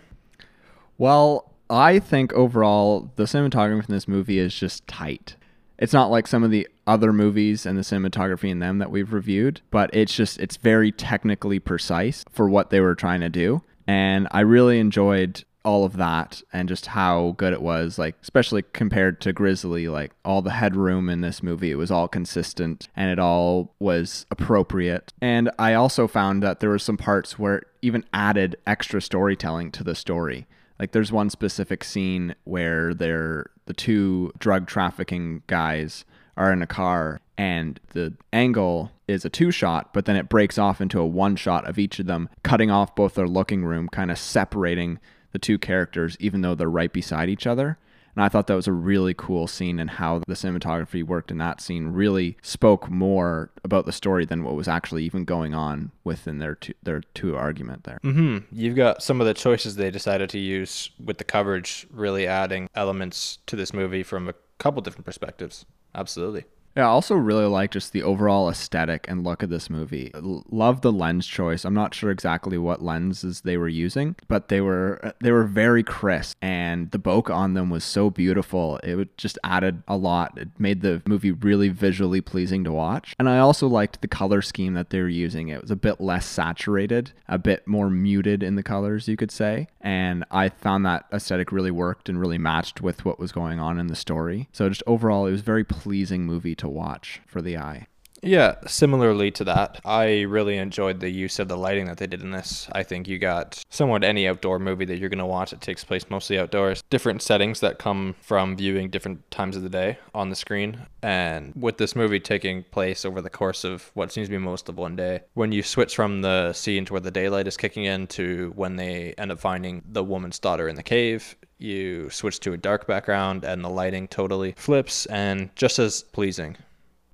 Well, 0.97 1.49
I 1.69 1.99
think 1.99 2.33
overall, 2.33 3.09
the 3.15 3.23
cinematography 3.23 3.88
in 3.88 3.95
this 3.95 4.07
movie 4.07 4.38
is 4.38 4.53
just 4.53 4.85
tight. 4.85 5.38
It's 5.77 5.93
not 5.93 6.12
like 6.12 6.27
some 6.27 6.43
of 6.43 6.51
the 6.51 6.67
other 6.85 7.13
movies 7.13 7.65
and 7.65 7.77
the 7.77 7.83
cinematography 7.83 8.49
in 8.49 8.59
them 8.59 8.79
that 8.79 8.91
we've 8.91 9.13
reviewed, 9.13 9.62
but 9.71 9.89
it's 9.93 10.13
just, 10.13 10.41
it's 10.41 10.57
very 10.57 10.91
technically 10.91 11.59
precise 11.59 12.25
for 12.29 12.49
what 12.49 12.69
they 12.69 12.81
were 12.81 12.95
trying 12.95 13.21
to 13.21 13.29
do. 13.29 13.62
And 13.89 14.28
I 14.30 14.41
really 14.41 14.80
enjoyed 14.80 15.43
all 15.65 15.84
of 15.84 15.97
that 15.97 16.43
and 16.54 16.69
just 16.69 16.86
how 16.86 17.34
good 17.38 17.54
it 17.54 17.62
was 17.62 17.97
like 17.97 18.15
especially 18.21 18.63
compared 18.71 19.19
to 19.19 19.34
grizzly 19.34 19.89
like 19.89 20.12
all 20.23 20.41
the 20.41 20.52
headroom 20.52 21.10
in 21.10 21.19
this 21.19 21.43
movie 21.43 21.69
it 21.69 21.75
was 21.75 21.91
all 21.91 22.08
consistent 22.08 22.88
and 22.95 23.12
it 23.12 23.17
all 23.17 23.73
was 23.80 24.28
appropriate. 24.30 25.12
And 25.21 25.49
i 25.58 25.73
also 25.73 26.08
found 26.08 26.43
that 26.43 26.60
there 26.60 26.69
were 26.69 26.80
some 26.80 26.97
parts 26.97 27.39
where 27.39 27.58
it 27.58 27.67
even 27.82 28.06
added 28.13 28.58
extra 28.67 29.02
storytelling 29.02 29.71
to 29.71 29.84
the 29.84 29.95
story. 29.95 30.45
Like 30.80 30.91
there's 30.91 31.12
one 31.12 31.32
specific 31.32 31.84
scene 31.84 32.36
where 32.43 32.93
they're 32.93 33.47
the 33.65 33.73
two 33.73 34.32
drug 34.38 34.67
trafficking 34.67 35.41
guys 35.47 36.06
are 36.38 36.54
in 36.54 36.62
a 36.62 36.67
car 36.67 37.21
and 37.39 37.80
the 37.93 38.13
angle 38.32 38.91
is 39.10 39.26
a 39.26 39.30
two 39.30 39.52
shot, 39.52 39.93
but 39.93 40.06
then 40.06 40.15
it 40.15 40.30
breaks 40.30 40.58
off 40.58 40.80
into 40.80 41.00
a 41.00 41.06
one 41.06 41.36
shot 41.36 41.67
of 41.67 41.80
each 41.80 42.00
of 42.00 42.06
them, 42.06 42.30
cutting 42.43 42.69
off 42.69 42.95
both 42.95 43.15
their 43.15 43.28
looking 43.28 43.65
room, 43.65 43.89
kind 43.89 44.12
of 44.12 44.17
separating 44.17 45.00
the 45.32 45.39
two 45.39 45.58
characters, 45.58 46.15
even 46.19 46.41
though 46.41 46.56
they're 46.56 46.69
right 46.69 46.93
beside 46.93 47.30
each 47.30 47.48
other. 47.48 47.78
And 48.15 48.24
I 48.24 48.30
thought 48.30 48.48
that 48.48 48.56
was 48.56 48.67
a 48.67 48.74
really 48.74 49.13
cool 49.13 49.48
scene, 49.48 49.80
and 49.80 49.89
how 49.89 50.19
the 50.19 50.34
cinematography 50.34 51.04
worked 51.04 51.32
in 51.32 51.38
that 51.38 51.62
scene 51.62 51.88
really 51.88 52.38
spoke 52.41 52.89
more 52.89 53.52
about 53.63 53.86
the 53.86 53.91
story 53.91 54.26
than 54.26 54.43
what 54.43 54.56
was 54.56 54.67
actually 54.67 55.04
even 55.06 55.26
going 55.26 55.54
on 55.54 55.91
within 56.04 56.39
their 56.39 56.56
two, 56.56 56.74
their 56.84 57.02
two 57.13 57.38
argument 57.38 57.84
there. 57.84 58.00
Mm-hmm. 58.04 58.39
You've 58.52 58.76
got 58.76 59.04
some 59.04 59.22
of 59.22 59.28
the 59.28 59.34
choices 59.34 59.76
they 59.76 59.91
decided 59.91 60.30
to 60.32 60.39
use 60.39 60.89
with 61.04 61.17
the 61.17 61.24
coverage, 61.24 61.88
really 61.91 62.28
adding 62.28 62.69
elements 62.76 63.38
to 63.45 63.56
this 63.56 63.74
movie 63.74 64.04
from 64.04 64.28
a 64.28 64.34
couple 64.58 64.82
different 64.82 65.06
perspectives. 65.06 65.65
Absolutely. 65.95 66.45
Yeah, 66.75 66.86
I 66.86 66.89
also 66.89 67.15
really 67.15 67.45
like 67.45 67.71
just 67.71 67.93
the 67.93 68.03
overall 68.03 68.49
aesthetic 68.49 69.05
and 69.08 69.23
look 69.23 69.43
of 69.43 69.49
this 69.49 69.69
movie. 69.69 70.12
love 70.13 70.82
the 70.82 70.91
lens 70.91 71.27
choice. 71.27 71.65
I'm 71.65 71.73
not 71.73 71.93
sure 71.93 72.12
exactly 72.12 72.58
what 72.58 72.82
lenses 72.82 73.41
they 73.41 73.58
were 73.58 73.67
using, 73.67 74.15
but 74.27 74.49
they 74.49 74.62
were 74.62 74.99
uh, 75.03 75.12
they 75.19 75.32
were 75.32 75.43
very 75.43 75.84
crisp 75.84 76.38
and 76.41 76.91
the 76.91 76.99
bokeh 76.99 77.34
on 77.34 77.53
them 77.53 77.69
was 77.69 77.84
so 77.84 78.10
beautiful. 78.10 78.79
It 78.84 79.17
just 79.17 79.38
added 79.43 79.84
a 79.88 79.97
lot. 79.97 80.38
It 80.38 80.49
made 80.60 80.82
the 80.82 81.01
movie 81.08 81.32
really 81.32 81.69
visually 81.69 82.21
pleasing 82.21 82.63
to 82.65 82.71
watch. 82.71 83.15
And 83.19 83.27
I 83.27 83.39
also 83.39 83.67
liked 83.67 84.01
the 84.01 84.08
color 84.08 84.41
scheme 84.41 84.73
that 84.75 84.89
they 84.89 85.01
were 85.01 85.10
using. 85.10 85.49
It 85.49 85.62
was 85.62 85.71
a 85.71 85.75
bit 85.75 85.99
less 85.99 86.25
saturated, 86.25 87.12
a 87.27 87.38
bit 87.38 87.67
more 87.67 87.89
muted 87.89 88.43
in 88.43 88.55
the 88.55 88.63
colors, 88.63 89.08
you 89.08 89.17
could 89.17 89.32
say. 89.32 89.67
And 89.82 90.23
I 90.29 90.49
found 90.49 90.86
that 90.86 91.05
aesthetic 91.12 91.51
really 91.51 91.71
worked 91.71 92.10
and 92.10 92.19
really 92.19 92.38
matched 92.38 92.82
with 92.82 93.05
what 93.05 93.19
was 93.19 93.32
going 93.32 93.60
on 93.60 93.79
in 93.79 93.88
the 93.88 93.95
story. 93.95 94.47
So 94.51 94.69
just 94.69 94.84
overall, 94.86 95.25
it 95.25 95.32
was 95.32 95.41
a 95.41 95.43
very 95.43 95.63
pleasing 95.63 96.25
movie 96.25 96.55
to 96.60 96.69
watch 96.69 97.22
for 97.26 97.41
the 97.41 97.58
eye. 97.58 97.88
Yeah, 98.21 98.55
similarly 98.67 99.32
to 99.32 99.43
that, 99.45 99.79
I 99.86 100.21
really 100.21 100.58
enjoyed 100.58 100.99
the 100.99 101.10
use 101.10 101.39
of 101.39 101.47
the 101.47 101.58
lighting 101.58 101.86
that 101.86 101.97
they 101.97 102.08
did 102.08 102.21
in 102.21 102.32
this. 102.32 102.67
I 102.71 102.84
think 102.84 103.08
you 103.08 103.17
got 103.17 103.63
somewhat 103.69 104.03
any 104.03 104.27
outdoor 104.27 104.60
movie 104.60 104.86
that 104.86 104.97
you're 104.97 105.10
going 105.10 105.19
to 105.19 105.25
watch. 105.25 105.53
It 105.53 105.62
takes 105.62 105.84
place 105.84 106.10
mostly 106.10 106.38
outdoors. 106.38 106.84
Different 106.89 107.21
settings 107.21 107.60
that 107.62 107.79
come 107.79 108.15
from 108.21 108.58
viewing 108.58 108.89
different 108.89 109.29
times 109.32 109.55
of 109.55 109.63
the 109.63 109.69
day 109.69 109.97
on 110.13 110.29
the 110.29 110.36
screen. 110.36 110.86
And 111.01 111.53
with 111.55 111.77
this 111.77 111.95
movie 111.95 112.19
taking 112.19 112.63
place 112.63 113.05
over 113.05 113.21
the 113.21 113.29
course 113.29 113.63
of 113.63 113.89
what 113.93 114.12
seems 114.12 114.27
to 114.27 114.32
be 114.32 114.38
most 114.38 114.69
of 114.69 114.77
one 114.77 114.95
day, 114.95 115.21
when 115.34 115.51
you 115.51 115.63
switch 115.63 115.95
from 115.95 116.21
the 116.21 116.53
scene 116.53 116.86
to 116.86 116.93
where 116.93 116.99
the 116.99 117.12
daylight 117.12 117.47
is 117.47 117.58
kicking 117.58 117.86
in 117.86 118.08
to 118.08 118.51
when 118.55 118.75
they 118.75 119.13
end 119.17 119.32
up 119.32 119.39
finding 119.39 119.82
the 119.89 120.03
woman's 120.03 120.39
daughter 120.39 120.67
in 120.67 120.75
the 120.75 120.84
cave, 120.84 121.36
you 121.58 122.10
switch 122.10 122.39
to 122.39 122.53
a 122.53 122.58
dark 122.58 122.88
background 122.88 123.43
and 123.43 123.63
the 123.63 123.69
lighting 123.69 124.08
totally 124.08 124.53
flips 124.58 125.05
and 125.08 125.53
just 125.55 125.77
as 125.77 126.03
pleasing 126.03 126.55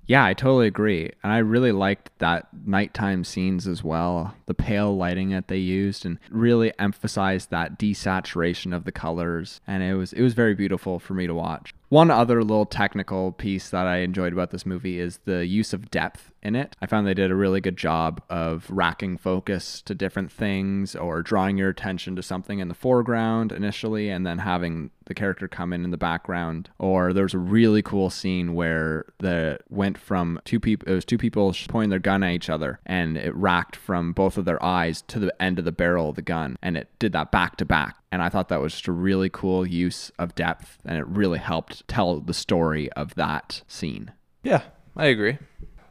yeah, 0.06 0.24
I 0.24 0.34
totally 0.34 0.66
agree. 0.66 1.10
And 1.22 1.32
I 1.32 1.38
really 1.38 1.72
liked 1.72 2.10
that 2.18 2.48
nighttime 2.64 3.24
scenes 3.24 3.66
as 3.66 3.82
well. 3.82 4.34
The 4.46 4.54
pale 4.54 4.96
lighting 4.96 5.30
that 5.30 5.48
they 5.48 5.58
used 5.58 6.06
and 6.06 6.18
really 6.30 6.72
emphasized 6.78 7.50
that 7.50 7.78
desaturation 7.78 8.74
of 8.74 8.84
the 8.84 8.92
colors. 8.92 9.60
And 9.66 9.82
it 9.82 9.94
was 9.94 10.12
it 10.12 10.22
was 10.22 10.34
very 10.34 10.54
beautiful 10.54 10.98
for 10.98 11.14
me 11.14 11.26
to 11.26 11.34
watch. 11.34 11.74
One 11.88 12.10
other 12.10 12.42
little 12.42 12.66
technical 12.66 13.32
piece 13.32 13.70
that 13.70 13.86
I 13.86 13.98
enjoyed 13.98 14.32
about 14.32 14.50
this 14.50 14.66
movie 14.66 14.98
is 14.98 15.20
the 15.24 15.46
use 15.46 15.72
of 15.72 15.90
depth 15.90 16.32
in 16.46 16.54
it. 16.54 16.76
I 16.80 16.86
found 16.86 17.06
they 17.06 17.14
did 17.14 17.30
a 17.30 17.36
really 17.36 17.60
good 17.60 17.76
job 17.76 18.22
of 18.30 18.70
racking 18.70 19.18
focus 19.18 19.82
to 19.82 19.94
different 19.94 20.30
things 20.30 20.94
or 20.94 21.22
drawing 21.22 21.58
your 21.58 21.68
attention 21.68 22.14
to 22.16 22.22
something 22.22 22.60
in 22.60 22.68
the 22.68 22.74
foreground 22.74 23.50
initially 23.50 24.08
and 24.08 24.24
then 24.24 24.38
having 24.38 24.90
the 25.06 25.14
character 25.14 25.48
come 25.48 25.72
in 25.72 25.84
in 25.84 25.90
the 25.90 25.96
background. 25.96 26.70
Or 26.78 27.12
there's 27.12 27.34
a 27.34 27.38
really 27.38 27.82
cool 27.82 28.10
scene 28.10 28.54
where 28.54 29.06
the 29.18 29.58
went 29.68 29.98
from 29.98 30.40
two 30.44 30.60
people, 30.60 30.88
it 30.90 30.94
was 30.94 31.04
two 31.04 31.18
people 31.18 31.54
pointing 31.68 31.90
their 31.90 31.98
gun 31.98 32.22
at 32.22 32.32
each 32.32 32.48
other 32.48 32.78
and 32.86 33.16
it 33.16 33.34
racked 33.34 33.76
from 33.76 34.12
both 34.12 34.38
of 34.38 34.44
their 34.44 34.62
eyes 34.62 35.02
to 35.02 35.18
the 35.18 35.42
end 35.42 35.58
of 35.58 35.64
the 35.64 35.72
barrel 35.72 36.10
of 36.10 36.16
the 36.16 36.22
gun 36.22 36.56
and 36.62 36.76
it 36.76 36.88
did 36.98 37.12
that 37.12 37.32
back 37.32 37.56
to 37.56 37.64
back 37.64 37.96
and 38.12 38.22
I 38.22 38.28
thought 38.28 38.48
that 38.48 38.62
was 38.62 38.72
just 38.72 38.88
a 38.88 38.92
really 38.92 39.28
cool 39.28 39.66
use 39.66 40.10
of 40.18 40.34
depth, 40.34 40.78
and 40.86 40.96
it 40.96 41.06
really 41.06 41.38
helped 41.38 41.86
tell 41.86 42.18
the 42.18 42.32
story 42.32 42.90
of 42.92 43.14
that 43.16 43.62
scene. 43.68 44.12
Yeah, 44.42 44.62
I 44.96 45.06
agree. 45.06 45.36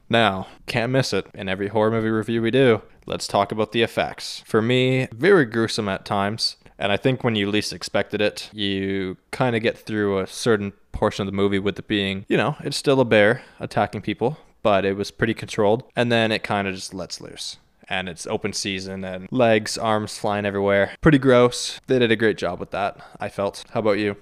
Now, 0.09 0.47
can't 0.65 0.91
miss 0.91 1.13
it. 1.13 1.27
In 1.33 1.49
every 1.49 1.67
horror 1.67 1.91
movie 1.91 2.09
review 2.09 2.41
we 2.41 2.51
do, 2.51 2.81
let's 3.05 3.27
talk 3.27 3.51
about 3.51 3.71
the 3.71 3.81
effects. 3.81 4.43
For 4.45 4.61
me, 4.61 5.07
very 5.13 5.45
gruesome 5.45 5.89
at 5.89 6.05
times. 6.05 6.57
And 6.77 6.91
I 6.91 6.97
think 6.97 7.23
when 7.23 7.35
you 7.35 7.49
least 7.49 7.73
expected 7.73 8.21
it, 8.21 8.49
you 8.53 9.17
kind 9.31 9.55
of 9.55 9.61
get 9.61 9.77
through 9.77 10.19
a 10.19 10.27
certain 10.27 10.73
portion 10.91 11.23
of 11.23 11.31
the 11.31 11.35
movie 11.35 11.59
with 11.59 11.79
it 11.79 11.87
being, 11.87 12.25
you 12.27 12.37
know, 12.37 12.55
it's 12.61 12.77
still 12.77 12.99
a 12.99 13.05
bear 13.05 13.43
attacking 13.59 14.01
people, 14.01 14.37
but 14.61 14.85
it 14.85 14.97
was 14.97 15.11
pretty 15.11 15.33
controlled. 15.33 15.83
And 15.95 16.11
then 16.11 16.31
it 16.31 16.43
kind 16.43 16.67
of 16.67 16.75
just 16.75 16.93
lets 16.93 17.21
loose 17.21 17.57
and 17.87 18.09
it's 18.09 18.27
open 18.27 18.51
season 18.51 19.03
and 19.03 19.27
legs, 19.31 19.77
arms 19.77 20.17
flying 20.17 20.45
everywhere. 20.45 20.95
Pretty 21.01 21.19
gross. 21.19 21.79
They 21.87 21.99
did 21.99 22.11
a 22.11 22.15
great 22.15 22.37
job 22.37 22.59
with 22.59 22.71
that, 22.71 22.97
I 23.19 23.29
felt. 23.29 23.63
How 23.71 23.79
about 23.79 23.99
you? 23.99 24.17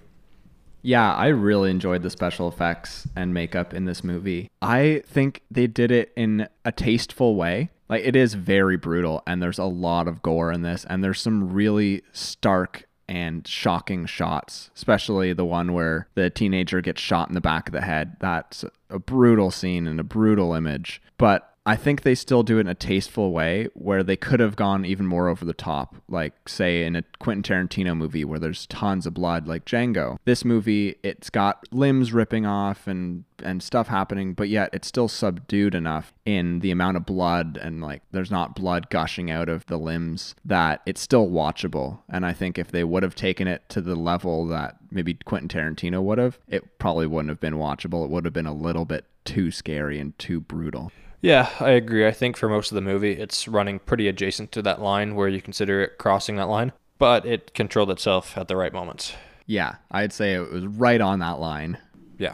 Yeah, 0.84 1.14
I 1.14 1.28
really 1.28 1.72
enjoyed 1.72 2.04
the 2.04 2.10
special 2.10 2.50
effects 2.50 3.08
and 3.16 3.34
makeup 3.34 3.74
in 3.74 3.86
this 3.86 4.04
movie. 4.04 4.52
I 4.62 5.02
think 5.08 5.42
they 5.50 5.66
did 5.66 5.92
it 5.92 6.12
in 6.16 6.48
a 6.66 6.74
tasteful 6.74 7.36
way. 7.36 7.70
Like, 7.88 8.04
it 8.04 8.16
is 8.16 8.34
very 8.34 8.76
brutal, 8.76 9.24
and 9.26 9.42
there's 9.42 9.60
a 9.60 9.66
lot 9.66 10.08
of 10.08 10.22
gore 10.22 10.52
in 10.52 10.62
this, 10.62 10.86
and 10.90 11.04
there's 11.04 11.22
some 11.22 11.54
really 11.54 12.02
stark 12.12 12.86
and 13.08 13.48
shocking 13.48 14.06
shots, 14.06 14.72
especially 14.76 15.34
the 15.34 15.46
one 15.46 15.74
where 15.74 16.08
the 16.16 16.30
teenager 16.30 16.82
gets 16.82 17.02
shot 17.02 17.28
in 17.28 17.36
the 17.36 17.42
back 17.42 17.68
of 17.68 17.74
the 17.74 17.82
head. 17.82 18.18
That's 18.20 18.66
a 18.90 19.00
brutal 19.00 19.52
scene 19.52 19.88
and 19.88 20.00
a 20.00 20.04
brutal 20.04 20.54
image. 20.54 21.02
But 21.18 21.53
I 21.66 21.78
think 21.78 22.02
they 22.02 22.16
still 22.16 22.44
do 22.44 22.58
it 22.58 22.62
in 22.62 22.68
a 22.68 22.76
tasteful 22.76 23.32
way 23.32 23.70
where 23.74 24.04
they 24.04 24.18
could 24.18 24.42
have 24.42 24.58
gone 24.58 24.84
even 24.84 25.06
more 25.06 25.30
over 25.30 25.46
the 25.46 25.54
top, 25.54 25.96
like, 26.10 26.50
say, 26.50 26.84
in 26.84 26.98
a 26.98 27.04
Quentin 27.20 27.42
Tarantino 27.42 27.96
movie 27.96 28.26
where 28.26 28.40
there's 28.40 28.68
tons 28.68 29.06
of 29.08 29.14
blood, 29.14 29.48
like 29.48 29.64
Django. 29.64 30.18
This 30.26 30.44
movie, 30.44 30.96
it's 31.04 31.30
got 31.30 31.66
limbs 31.72 32.12
ripping 32.12 32.46
off 32.46 32.88
and 32.88 33.24
and 33.42 33.62
stuff 33.62 33.88
happening, 33.88 34.34
but 34.34 34.48
yet 34.48 34.70
it's 34.74 34.88
still 34.88 35.08
subdued 35.08 35.76
enough 35.76 36.14
in 36.26 36.60
the 36.60 36.72
amount 36.72 36.96
of 36.96 37.06
blood 37.06 37.60
and 37.62 37.82
like 37.82 38.02
there's 38.12 38.32
not 38.32 38.56
blood 38.56 38.90
gushing 38.90 39.30
out 39.30 39.50
of 39.50 39.66
the 39.66 39.78
limbs 39.78 40.34
that 40.46 40.82
it's 40.86 41.02
still 41.02 41.28
watchable. 41.28 42.00
And 42.10 42.26
I 42.26 42.32
think 42.32 42.58
if 42.58 42.72
they 42.72 42.86
would 42.86 43.04
have 43.04 43.16
taken 43.16 43.48
it 43.48 43.68
to 43.70 43.82
the 43.82 43.96
level 43.96 44.48
that 44.48 44.78
maybe 44.92 45.16
Quentin 45.16 45.50
Tarantino 45.50 46.02
would 46.04 46.20
have, 46.20 46.40
it 46.48 46.80
probably 46.80 47.08
wouldn't 47.08 47.30
have 47.30 47.42
been 47.42 47.56
watchable. 47.56 48.06
It 48.06 48.12
would 48.12 48.26
have 48.26 48.34
been 48.34 48.46
a 48.46 48.54
little 48.54 48.86
bit 48.86 49.06
too 49.26 49.52
scary 49.52 50.00
and 50.00 50.18
too 50.18 50.40
brutal. 50.40 50.92
Yeah, 51.24 51.50
I 51.62 51.70
agree. 51.70 52.06
I 52.06 52.12
think 52.12 52.36
for 52.36 52.50
most 52.50 52.70
of 52.70 52.76
the 52.76 52.82
movie, 52.82 53.14
it's 53.14 53.48
running 53.48 53.80
pretty 53.80 54.10
adjacent 54.10 54.52
to 54.52 54.62
that 54.64 54.82
line 54.82 55.16
where 55.16 55.30
you 55.30 55.42
consider 55.42 55.82
it 55.82 55.98
crossing 55.98 56.36
that 56.36 56.50
line, 56.50 56.74
but 56.98 57.26
it 57.26 57.54
controlled 57.54 57.90
itself 57.92 58.38
at 58.38 58.50
the 58.50 58.58
right 58.58 58.74
moments. 58.74 59.14
Yeah, 59.46 59.76
I'd 59.90 60.12
say 60.12 60.34
it 60.34 60.52
was 60.52 60.68
right 60.68 61.00
on 61.00 61.20
that 61.20 61.40
line. 61.40 61.78
Yeah. 62.18 62.34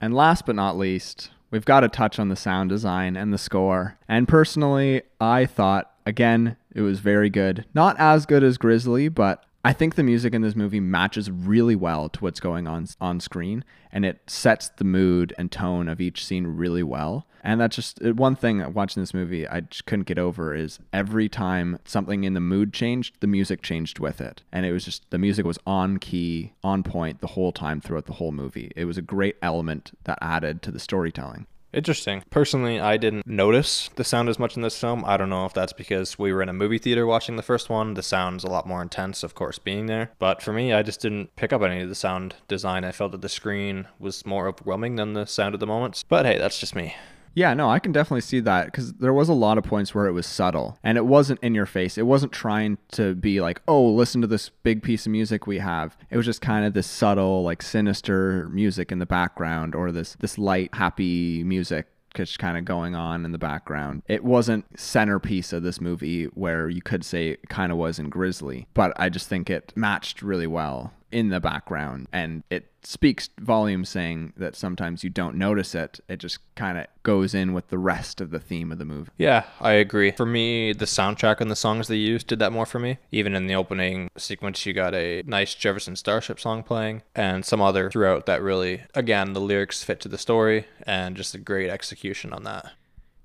And 0.00 0.14
last 0.14 0.46
but 0.46 0.56
not 0.56 0.76
least, 0.76 1.30
we've 1.52 1.64
got 1.64 1.80
to 1.80 1.88
touch 1.88 2.18
on 2.18 2.28
the 2.28 2.34
sound 2.34 2.70
design 2.70 3.16
and 3.16 3.32
the 3.32 3.38
score. 3.38 3.96
And 4.08 4.26
personally, 4.26 5.02
I 5.20 5.46
thought, 5.46 5.92
again, 6.04 6.56
it 6.74 6.80
was 6.80 6.98
very 6.98 7.30
good. 7.30 7.66
Not 7.72 7.94
as 8.00 8.26
good 8.26 8.42
as 8.42 8.58
Grizzly, 8.58 9.08
but 9.08 9.44
I 9.64 9.72
think 9.72 9.94
the 9.94 10.02
music 10.02 10.34
in 10.34 10.42
this 10.42 10.56
movie 10.56 10.80
matches 10.80 11.30
really 11.30 11.76
well 11.76 12.08
to 12.08 12.20
what's 12.20 12.40
going 12.40 12.66
on 12.66 12.88
on 13.00 13.20
screen 13.20 13.64
and 13.92 14.04
it 14.04 14.22
sets 14.26 14.70
the 14.70 14.84
mood 14.84 15.32
and 15.38 15.52
tone 15.52 15.88
of 15.88 16.00
each 16.00 16.24
scene 16.24 16.48
really 16.48 16.82
well. 16.82 17.27
And 17.42 17.60
that's 17.60 17.76
just 17.76 18.02
uh, 18.04 18.12
one 18.14 18.36
thing 18.36 18.72
watching 18.72 19.02
this 19.02 19.14
movie 19.14 19.46
I 19.46 19.60
just 19.60 19.86
couldn't 19.86 20.06
get 20.06 20.18
over 20.18 20.54
is 20.54 20.78
every 20.92 21.28
time 21.28 21.78
something 21.84 22.24
in 22.24 22.34
the 22.34 22.40
mood 22.40 22.72
changed, 22.72 23.16
the 23.20 23.26
music 23.26 23.62
changed 23.62 23.98
with 23.98 24.20
it. 24.20 24.42
And 24.52 24.66
it 24.66 24.72
was 24.72 24.84
just 24.84 25.08
the 25.10 25.18
music 25.18 25.44
was 25.44 25.58
on 25.66 25.98
key, 25.98 26.52
on 26.62 26.82
point 26.82 27.20
the 27.20 27.28
whole 27.28 27.52
time 27.52 27.80
throughout 27.80 28.06
the 28.06 28.14
whole 28.14 28.32
movie. 28.32 28.72
It 28.76 28.84
was 28.84 28.98
a 28.98 29.02
great 29.02 29.36
element 29.42 29.92
that 30.04 30.18
added 30.20 30.62
to 30.62 30.70
the 30.70 30.80
storytelling. 30.80 31.46
Interesting. 31.72 32.24
Personally, 32.30 32.80
I 32.80 32.96
didn't 32.96 33.26
notice 33.26 33.90
the 33.96 34.04
sound 34.04 34.30
as 34.30 34.38
much 34.38 34.56
in 34.56 34.62
this 34.62 34.78
film. 34.80 35.04
I 35.04 35.18
don't 35.18 35.28
know 35.28 35.44
if 35.44 35.52
that's 35.52 35.74
because 35.74 36.18
we 36.18 36.32
were 36.32 36.40
in 36.40 36.48
a 36.48 36.54
movie 36.54 36.78
theater 36.78 37.06
watching 37.06 37.36
the 37.36 37.42
first 37.42 37.68
one. 37.68 37.92
The 37.92 38.02
sound's 38.02 38.42
a 38.42 38.48
lot 38.48 38.66
more 38.66 38.80
intense, 38.80 39.22
of 39.22 39.34
course, 39.34 39.58
being 39.58 39.84
there. 39.84 40.12
But 40.18 40.40
for 40.40 40.52
me, 40.52 40.72
I 40.72 40.82
just 40.82 41.00
didn't 41.00 41.36
pick 41.36 41.52
up 41.52 41.60
any 41.60 41.82
of 41.82 41.90
the 41.90 41.94
sound 41.94 42.36
design. 42.48 42.84
I 42.84 42.92
felt 42.92 43.12
that 43.12 43.20
the 43.20 43.28
screen 43.28 43.86
was 43.98 44.24
more 44.24 44.48
overwhelming 44.48 44.96
than 44.96 45.12
the 45.12 45.26
sound 45.26 45.54
at 45.54 45.60
the 45.60 45.66
moments. 45.66 46.02
But 46.02 46.24
hey, 46.24 46.38
that's 46.38 46.58
just 46.58 46.74
me. 46.74 46.96
Yeah, 47.38 47.54
no, 47.54 47.70
I 47.70 47.78
can 47.78 47.92
definitely 47.92 48.22
see 48.22 48.40
that 48.40 48.64
because 48.66 48.94
there 48.94 49.12
was 49.12 49.28
a 49.28 49.32
lot 49.32 49.58
of 49.58 49.64
points 49.64 49.94
where 49.94 50.08
it 50.08 50.12
was 50.12 50.26
subtle 50.26 50.76
and 50.82 50.98
it 50.98 51.06
wasn't 51.06 51.38
in 51.40 51.54
your 51.54 51.66
face. 51.66 51.96
It 51.96 52.02
wasn't 52.02 52.32
trying 52.32 52.78
to 52.94 53.14
be 53.14 53.40
like, 53.40 53.62
oh, 53.68 53.88
listen 53.90 54.20
to 54.22 54.26
this 54.26 54.48
big 54.48 54.82
piece 54.82 55.06
of 55.06 55.12
music 55.12 55.46
we 55.46 55.58
have. 55.58 55.96
It 56.10 56.16
was 56.16 56.26
just 56.26 56.40
kind 56.40 56.66
of 56.66 56.74
this 56.74 56.88
subtle, 56.88 57.44
like 57.44 57.62
sinister 57.62 58.48
music 58.48 58.90
in 58.90 58.98
the 58.98 59.06
background 59.06 59.76
or 59.76 59.92
this 59.92 60.16
this 60.18 60.36
light, 60.36 60.74
happy 60.74 61.44
music 61.44 61.86
just 62.12 62.40
kind 62.40 62.58
of 62.58 62.64
going 62.64 62.96
on 62.96 63.24
in 63.24 63.30
the 63.30 63.38
background. 63.38 64.02
It 64.08 64.24
wasn't 64.24 64.64
centerpiece 64.76 65.52
of 65.52 65.62
this 65.62 65.80
movie 65.80 66.24
where 66.24 66.68
you 66.68 66.82
could 66.82 67.04
say 67.04 67.28
it 67.28 67.48
kind 67.48 67.70
of 67.70 67.78
was 67.78 68.00
in 68.00 68.08
Grizzly, 68.08 68.66
but 68.74 68.92
I 68.96 69.10
just 69.10 69.28
think 69.28 69.48
it 69.48 69.72
matched 69.76 70.22
really 70.22 70.48
well 70.48 70.92
in 71.10 71.28
the 71.30 71.40
background 71.40 72.06
and 72.12 72.42
it 72.50 72.70
speaks 72.82 73.28
volumes 73.40 73.88
saying 73.88 74.32
that 74.36 74.54
sometimes 74.54 75.02
you 75.02 75.10
don't 75.10 75.34
notice 75.34 75.74
it 75.74 76.00
it 76.08 76.18
just 76.18 76.38
kind 76.54 76.78
of 76.78 76.86
goes 77.02 77.34
in 77.34 77.52
with 77.52 77.68
the 77.68 77.78
rest 77.78 78.20
of 78.20 78.30
the 78.30 78.38
theme 78.38 78.70
of 78.70 78.78
the 78.78 78.84
movie 78.84 79.10
Yeah, 79.18 79.44
I 79.60 79.72
agree. 79.72 80.10
For 80.12 80.26
me, 80.26 80.72
the 80.72 80.84
soundtrack 80.84 81.40
and 81.40 81.50
the 81.50 81.56
songs 81.56 81.88
they 81.88 81.96
used 81.96 82.26
did 82.26 82.38
that 82.38 82.52
more 82.52 82.66
for 82.66 82.78
me. 82.78 82.98
Even 83.10 83.34
in 83.34 83.46
the 83.46 83.54
opening 83.54 84.10
sequence, 84.16 84.64
you 84.64 84.72
got 84.72 84.94
a 84.94 85.22
nice 85.26 85.54
Jefferson 85.54 85.96
Starship 85.96 86.38
song 86.38 86.62
playing 86.62 87.02
and 87.14 87.44
some 87.44 87.60
other 87.60 87.90
throughout 87.90 88.26
that 88.26 88.42
really, 88.42 88.82
again, 88.94 89.32
the 89.32 89.40
lyrics 89.40 89.82
fit 89.82 90.00
to 90.00 90.08
the 90.08 90.18
story 90.18 90.66
and 90.84 91.16
just 91.16 91.34
a 91.34 91.38
great 91.38 91.70
execution 91.70 92.32
on 92.32 92.44
that. 92.44 92.72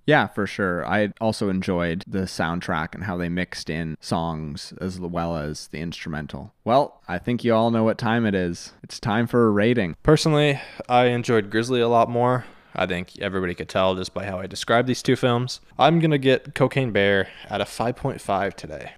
Yeah 0.05 0.27
for 0.27 0.45
sure 0.45 0.85
i 0.87 1.11
also 1.21 1.49
enjoyed 1.49 2.03
the 2.07 2.19
soundtrack 2.21 2.93
and 2.93 3.03
how 3.05 3.17
they 3.17 3.29
mixed 3.29 3.69
in 3.69 3.95
songs 3.99 4.73
as 4.81 4.99
well 4.99 5.37
as 5.37 5.67
the 5.67 5.79
instrumental 5.79 6.53
well 6.63 7.01
i 7.07 7.17
think 7.17 7.43
you 7.43 7.53
all 7.53 7.71
know 7.71 7.83
what 7.83 7.97
time 7.97 8.25
it 8.25 8.35
is 8.35 8.73
it's 8.83 8.99
time 8.99 9.27
for 9.27 9.47
a 9.47 9.51
rating 9.51 9.95
Personally, 10.03 10.59
I 10.89 11.05
enjoyed 11.05 11.49
Grizzly 11.49 11.79
a 11.81 11.87
lot 11.87 12.09
more. 12.09 12.45
I 12.75 12.85
think 12.85 13.19
everybody 13.19 13.53
could 13.53 13.69
tell 13.69 13.95
just 13.95 14.13
by 14.13 14.25
how 14.25 14.39
I 14.39 14.47
described 14.47 14.87
these 14.87 15.01
two 15.01 15.15
films. 15.15 15.61
I'm 15.77 15.99
going 15.99 16.11
to 16.11 16.17
get 16.17 16.55
Cocaine 16.55 16.91
Bear 16.91 17.29
at 17.49 17.61
a 17.61 17.65
5.5 17.65 18.53
today. 18.55 18.91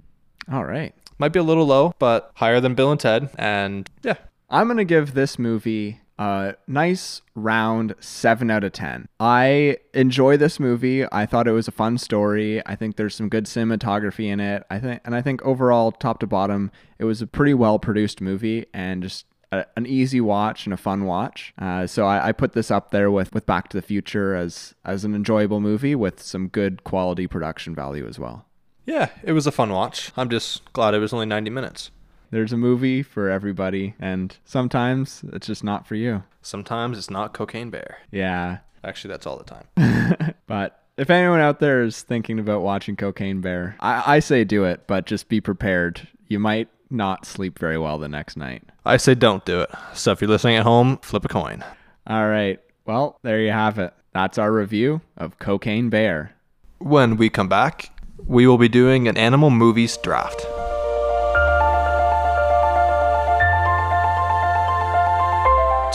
all 0.52 0.66
right 0.66 0.94
Might 1.20 1.34
be 1.34 1.40
a 1.40 1.44
little 1.44 1.66
low, 1.66 1.94
but 2.00 2.32
higher 2.36 2.60
than 2.60 2.76
Bill 2.76 2.92
and 2.92 3.00
Ted. 3.00 3.30
And 3.38 3.90
yeah, 4.04 4.16
I'm 4.50 4.68
going 4.68 4.78
to 4.78 4.86
give 4.86 5.14
this 5.14 5.38
movie 5.38 6.00
a 6.18 6.56
nice 6.68 7.22
round 7.36 7.96
7 8.00 8.50
out 8.50 8.64
of 8.64 8.72
10. 8.74 9.08
I 9.20 9.78
enjoy 9.94 10.38
this 10.38 10.60
movie. 10.60 11.06
I 11.12 11.26
thought 11.26 11.48
it 11.48 11.52
was 11.52 11.68
a 11.68 11.72
fun 11.72 11.98
story. 11.98 12.66
I 12.66 12.76
think 12.76 12.96
there's 12.96 13.16
some 13.16 13.30
good 13.30 13.46
cinematography 13.46 14.26
in 14.26 14.40
it. 14.40 14.64
I 14.70 14.80
think 14.80 15.02
and 15.04 15.16
I 15.16 15.22
think 15.22 15.42
overall 15.44 15.92
top 15.92 16.20
to 16.20 16.28
bottom 16.28 16.72
it 17.00 17.06
was 17.06 17.22
a 17.22 17.28
pretty 17.28 17.54
well 17.54 17.80
produced 17.80 18.22
movie 18.22 18.66
and 18.74 19.04
just 19.04 19.26
a, 19.52 19.66
an 19.76 19.86
easy 19.86 20.22
watch 20.22 20.66
and 20.66 20.74
a 20.74 20.78
fun 20.78 21.06
watch. 21.06 21.54
Uh, 21.58 21.86
so 21.86 22.06
I, 22.06 22.30
I 22.30 22.32
put 22.32 22.54
this 22.54 22.72
up 22.72 22.92
there 22.92 23.12
with, 23.12 23.34
with 23.34 23.46
Back 23.46 23.68
to 23.70 23.78
the 23.78 23.82
Future 23.82 24.36
as 24.36 24.74
as 24.86 25.04
an 25.04 25.16
enjoyable 25.16 25.60
movie 25.60 25.96
with 25.96 26.22
some 26.22 26.48
good 26.48 26.84
quality 26.84 27.28
production 27.28 27.76
value 27.76 28.08
as 28.08 28.18
well. 28.18 28.46
yeah, 28.86 29.10
it 29.24 29.34
was 29.34 29.48
a 29.48 29.52
fun 29.52 29.72
watch. 29.72 30.12
I'm 30.16 30.30
just 30.30 30.72
glad 30.74 30.94
it 30.94 31.00
was 31.00 31.12
only 31.14 31.26
90 31.26 31.50
minutes. 31.50 31.92
There's 32.36 32.52
a 32.52 32.58
movie 32.58 33.02
for 33.02 33.30
everybody, 33.30 33.96
and 33.98 34.38
sometimes 34.44 35.24
it's 35.32 35.48
just 35.48 35.64
not 35.64 35.88
for 35.88 35.96
you. 35.96 36.24
Sometimes 36.42 36.98
it's 36.98 37.10
not 37.10 37.34
Cocaine 37.34 37.70
Bear. 37.70 38.00
Yeah, 38.12 38.58
Actually, 38.84 39.14
that's 39.14 39.26
all 39.26 39.38
the 39.38 39.44
time. 39.46 40.36
but 40.48 40.84
if 40.98 41.10
anyone 41.10 41.40
out 41.40 41.62
there 41.62 41.84
is 41.84 42.02
thinking 42.02 42.38
about 42.38 42.62
watching 42.62 42.98
Cocaine 42.98 43.40
Bear, 43.40 43.78
I, 43.80 44.18
I 44.18 44.20
say 44.20 44.44
do 44.44 44.66
it, 44.66 44.86
but 44.86 45.06
just 45.06 45.30
be 45.30 45.40
prepared. 45.40 46.08
You 46.28 46.40
might 46.40 46.68
not 46.90 47.26
sleep 47.26 47.58
very 47.58 47.78
well 47.78 47.98
the 47.98 48.10
next 48.10 48.36
night. 48.36 48.64
I 48.86 48.98
say 48.98 49.16
don't 49.16 49.46
do 49.46 49.62
it. 49.62 49.72
So 49.94 50.12
if 50.12 50.20
you're 50.20 50.30
listening 50.30 50.58
at 50.58 50.64
home, 50.64 50.98
flip 50.98 51.24
a 51.24 51.30
coin. 51.30 51.64
All 52.06 52.28
right. 52.28 52.60
Well, 52.86 53.18
there 53.24 53.40
you 53.40 53.52
have 53.52 53.80
it. 53.80 53.94
That's 54.14 54.38
our 54.38 54.52
review 54.52 55.00
of 55.16 55.40
Cocaine 55.40 55.90
Bear. 55.90 56.36
When 56.80 57.16
we 57.16 57.30
come 57.30 57.48
back, 57.48 57.92
we 58.28 58.46
will 58.46 58.58
be 58.58 58.68
doing 58.68 59.08
an 59.08 59.16
animal 59.16 59.50
movies 59.50 59.96
draft. 59.98 60.46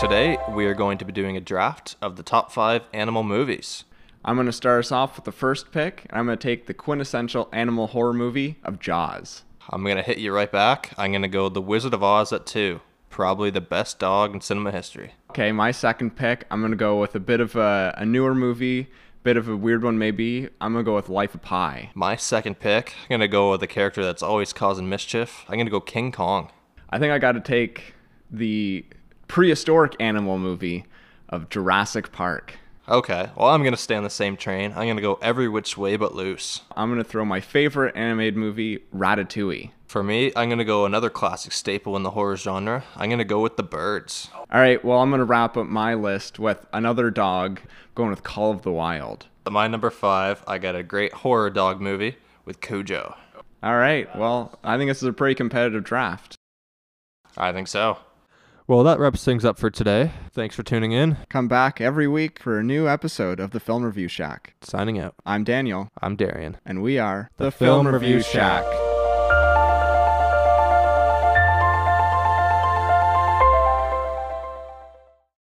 Today, 0.01 0.39
we 0.49 0.65
are 0.65 0.73
going 0.73 0.97
to 0.97 1.05
be 1.05 1.13
doing 1.13 1.37
a 1.37 1.43
draft 1.43 1.97
of 2.01 2.17
the 2.17 2.23
top 2.23 2.51
five 2.51 2.85
animal 2.95 3.23
movies. 3.23 3.85
I'm 4.25 4.37
going 4.37 4.47
to 4.47 4.53
start 4.53 4.79
us 4.87 4.91
off 4.91 5.17
with 5.17 5.27
the 5.27 5.31
first 5.31 5.73
pick. 5.73 6.07
and 6.09 6.19
I'm 6.19 6.25
going 6.25 6.39
to 6.39 6.43
take 6.43 6.67
the 6.67 6.73
quintessential 6.73 7.51
animal 7.53 7.89
horror 7.89 8.15
movie 8.15 8.57
of 8.65 8.81
Jaws. 8.81 9.43
I'm 9.69 9.85
going 9.85 9.99
to 9.99 10.03
hit 10.03 10.17
you 10.17 10.33
right 10.33 10.51
back. 10.51 10.95
I'm 10.97 11.13
going 11.13 11.21
to 11.21 11.29
go 11.29 11.51
The 11.51 11.61
Wizard 11.61 11.93
of 11.93 12.03
Oz 12.03 12.33
at 12.33 12.47
two. 12.47 12.81
Probably 13.11 13.51
the 13.51 13.61
best 13.61 13.99
dog 13.99 14.35
in 14.35 14.41
cinema 14.41 14.73
history. 14.73 15.13
Okay, 15.33 15.53
my 15.53 15.71
second 15.71 16.17
pick, 16.17 16.47
I'm 16.51 16.61
going 16.61 16.73
to 16.73 16.79
go 16.79 16.99
with 16.99 17.15
a 17.15 17.21
bit 17.21 17.41
of 17.41 17.55
a, 17.55 17.95
a 17.99 18.07
newer 18.07 18.35
movie, 18.35 18.89
bit 19.23 19.37
of 19.37 19.51
a 19.51 19.57
weird 19.57 19.85
one 19.85 19.99
maybe. 19.99 20.49
I'm 20.63 20.73
going 20.73 20.83
to 20.83 20.91
go 20.91 20.97
with 20.97 21.11
Life 21.11 21.35
of 21.35 21.43
Pi. 21.43 21.91
My 21.95 22.17
second 22.17 22.59
pick, 22.59 22.95
I'm 23.03 23.09
going 23.11 23.21
to 23.21 23.29
go 23.29 23.51
with 23.51 23.63
a 23.63 23.67
character 23.67 24.03
that's 24.03 24.23
always 24.23 24.55
causing 24.55 24.89
mischief. 24.89 25.45
I'm 25.47 25.57
going 25.57 25.67
to 25.67 25.71
go 25.71 25.79
King 25.81 26.11
Kong. 26.11 26.51
I 26.89 26.99
think 26.99 27.13
I 27.13 27.19
got 27.19 27.33
to 27.33 27.41
take 27.41 27.93
the 28.31 28.87
prehistoric 29.31 29.95
animal 30.01 30.39
movie 30.39 30.85
of 31.29 31.49
Jurassic 31.49 32.11
Park. 32.11 32.59
Okay, 32.89 33.31
well, 33.37 33.47
I'm 33.51 33.63
going 33.63 33.73
to 33.73 33.81
stay 33.81 33.95
on 33.95 34.03
the 34.03 34.11
same 34.11 34.37
train. 34.37 34.73
I'm 34.73 34.87
going 34.87 34.97
to 34.97 35.03
go 35.03 35.21
Every 35.23 35.49
Which 35.49 35.79
Way 35.79 35.97
But 35.97 36.17
Loose. 36.17 36.63
I'm 36.77 36.89
going 36.89 37.01
to 37.01 37.09
throw 37.09 37.25
my 37.25 37.41
favorite 37.41 37.95
animated 37.95 38.37
movie, 38.37 38.81
Ratatouille. 38.93 39.71
For 39.87 40.03
me, 40.03 40.33
I'm 40.35 40.49
going 40.49 40.59
to 40.59 40.65
go 40.65 40.85
another 40.85 41.11
classic 41.11 41.53
staple 41.53 41.95
in 41.95 42.03
the 42.03 42.11
horror 42.11 42.37
genre. 42.37 42.83
I'm 42.97 43.09
going 43.09 43.19
to 43.19 43.25
go 43.25 43.41
with 43.41 43.57
The 43.57 43.63
Birds. 43.63 44.31
All 44.35 44.61
right, 44.61 44.85
well, 44.85 44.99
I'm 44.99 45.11
going 45.11 45.21
to 45.21 45.25
wrap 45.25 45.57
up 45.57 45.69
my 45.69 45.95
list 45.95 46.41
with 46.41 46.67
another 46.73 47.09
dog, 47.13 47.61
going 47.95 48.11
with 48.11 48.25
Call 48.25 48.51
of 48.51 48.63
the 48.63 48.73
Wild. 48.73 49.27
My 49.49 49.69
number 49.69 49.91
five, 49.91 50.43
I 50.49 50.59
got 50.59 50.75
a 50.75 50.83
great 50.83 51.13
horror 51.13 51.51
dog 51.51 51.81
movie 51.81 52.17
with 52.45 52.61
Cujo. 52.61 53.17
All 53.63 53.77
right, 53.77 54.13
well, 54.17 54.59
I 54.65 54.77
think 54.77 54.91
this 54.91 55.05
is 55.05 55.09
a 55.09 55.13
pretty 55.13 55.37
competitive 55.37 55.85
draft. 55.85 56.35
I 57.37 57.53
think 57.53 57.69
so. 57.69 57.99
Well, 58.71 58.85
that 58.85 59.01
wraps 59.01 59.25
things 59.25 59.45
up 59.45 59.59
for 59.59 59.69
today. 59.69 60.13
Thanks 60.33 60.55
for 60.55 60.63
tuning 60.63 60.93
in. 60.93 61.17
Come 61.29 61.49
back 61.49 61.81
every 61.81 62.07
week 62.07 62.39
for 62.39 62.57
a 62.57 62.63
new 62.63 62.87
episode 62.87 63.41
of 63.41 63.51
the 63.51 63.59
Film 63.59 63.83
Review 63.83 64.07
Shack. 64.07 64.55
Signing 64.61 64.97
out. 64.97 65.17
I'm 65.27 65.43
Daniel, 65.43 65.91
I'm 66.01 66.15
Darian. 66.15 66.57
and 66.65 66.81
we 66.81 66.97
are 66.97 67.33
The 67.37 67.51
Film 67.51 67.89
Review 67.89 68.23
Shack. 68.23 68.65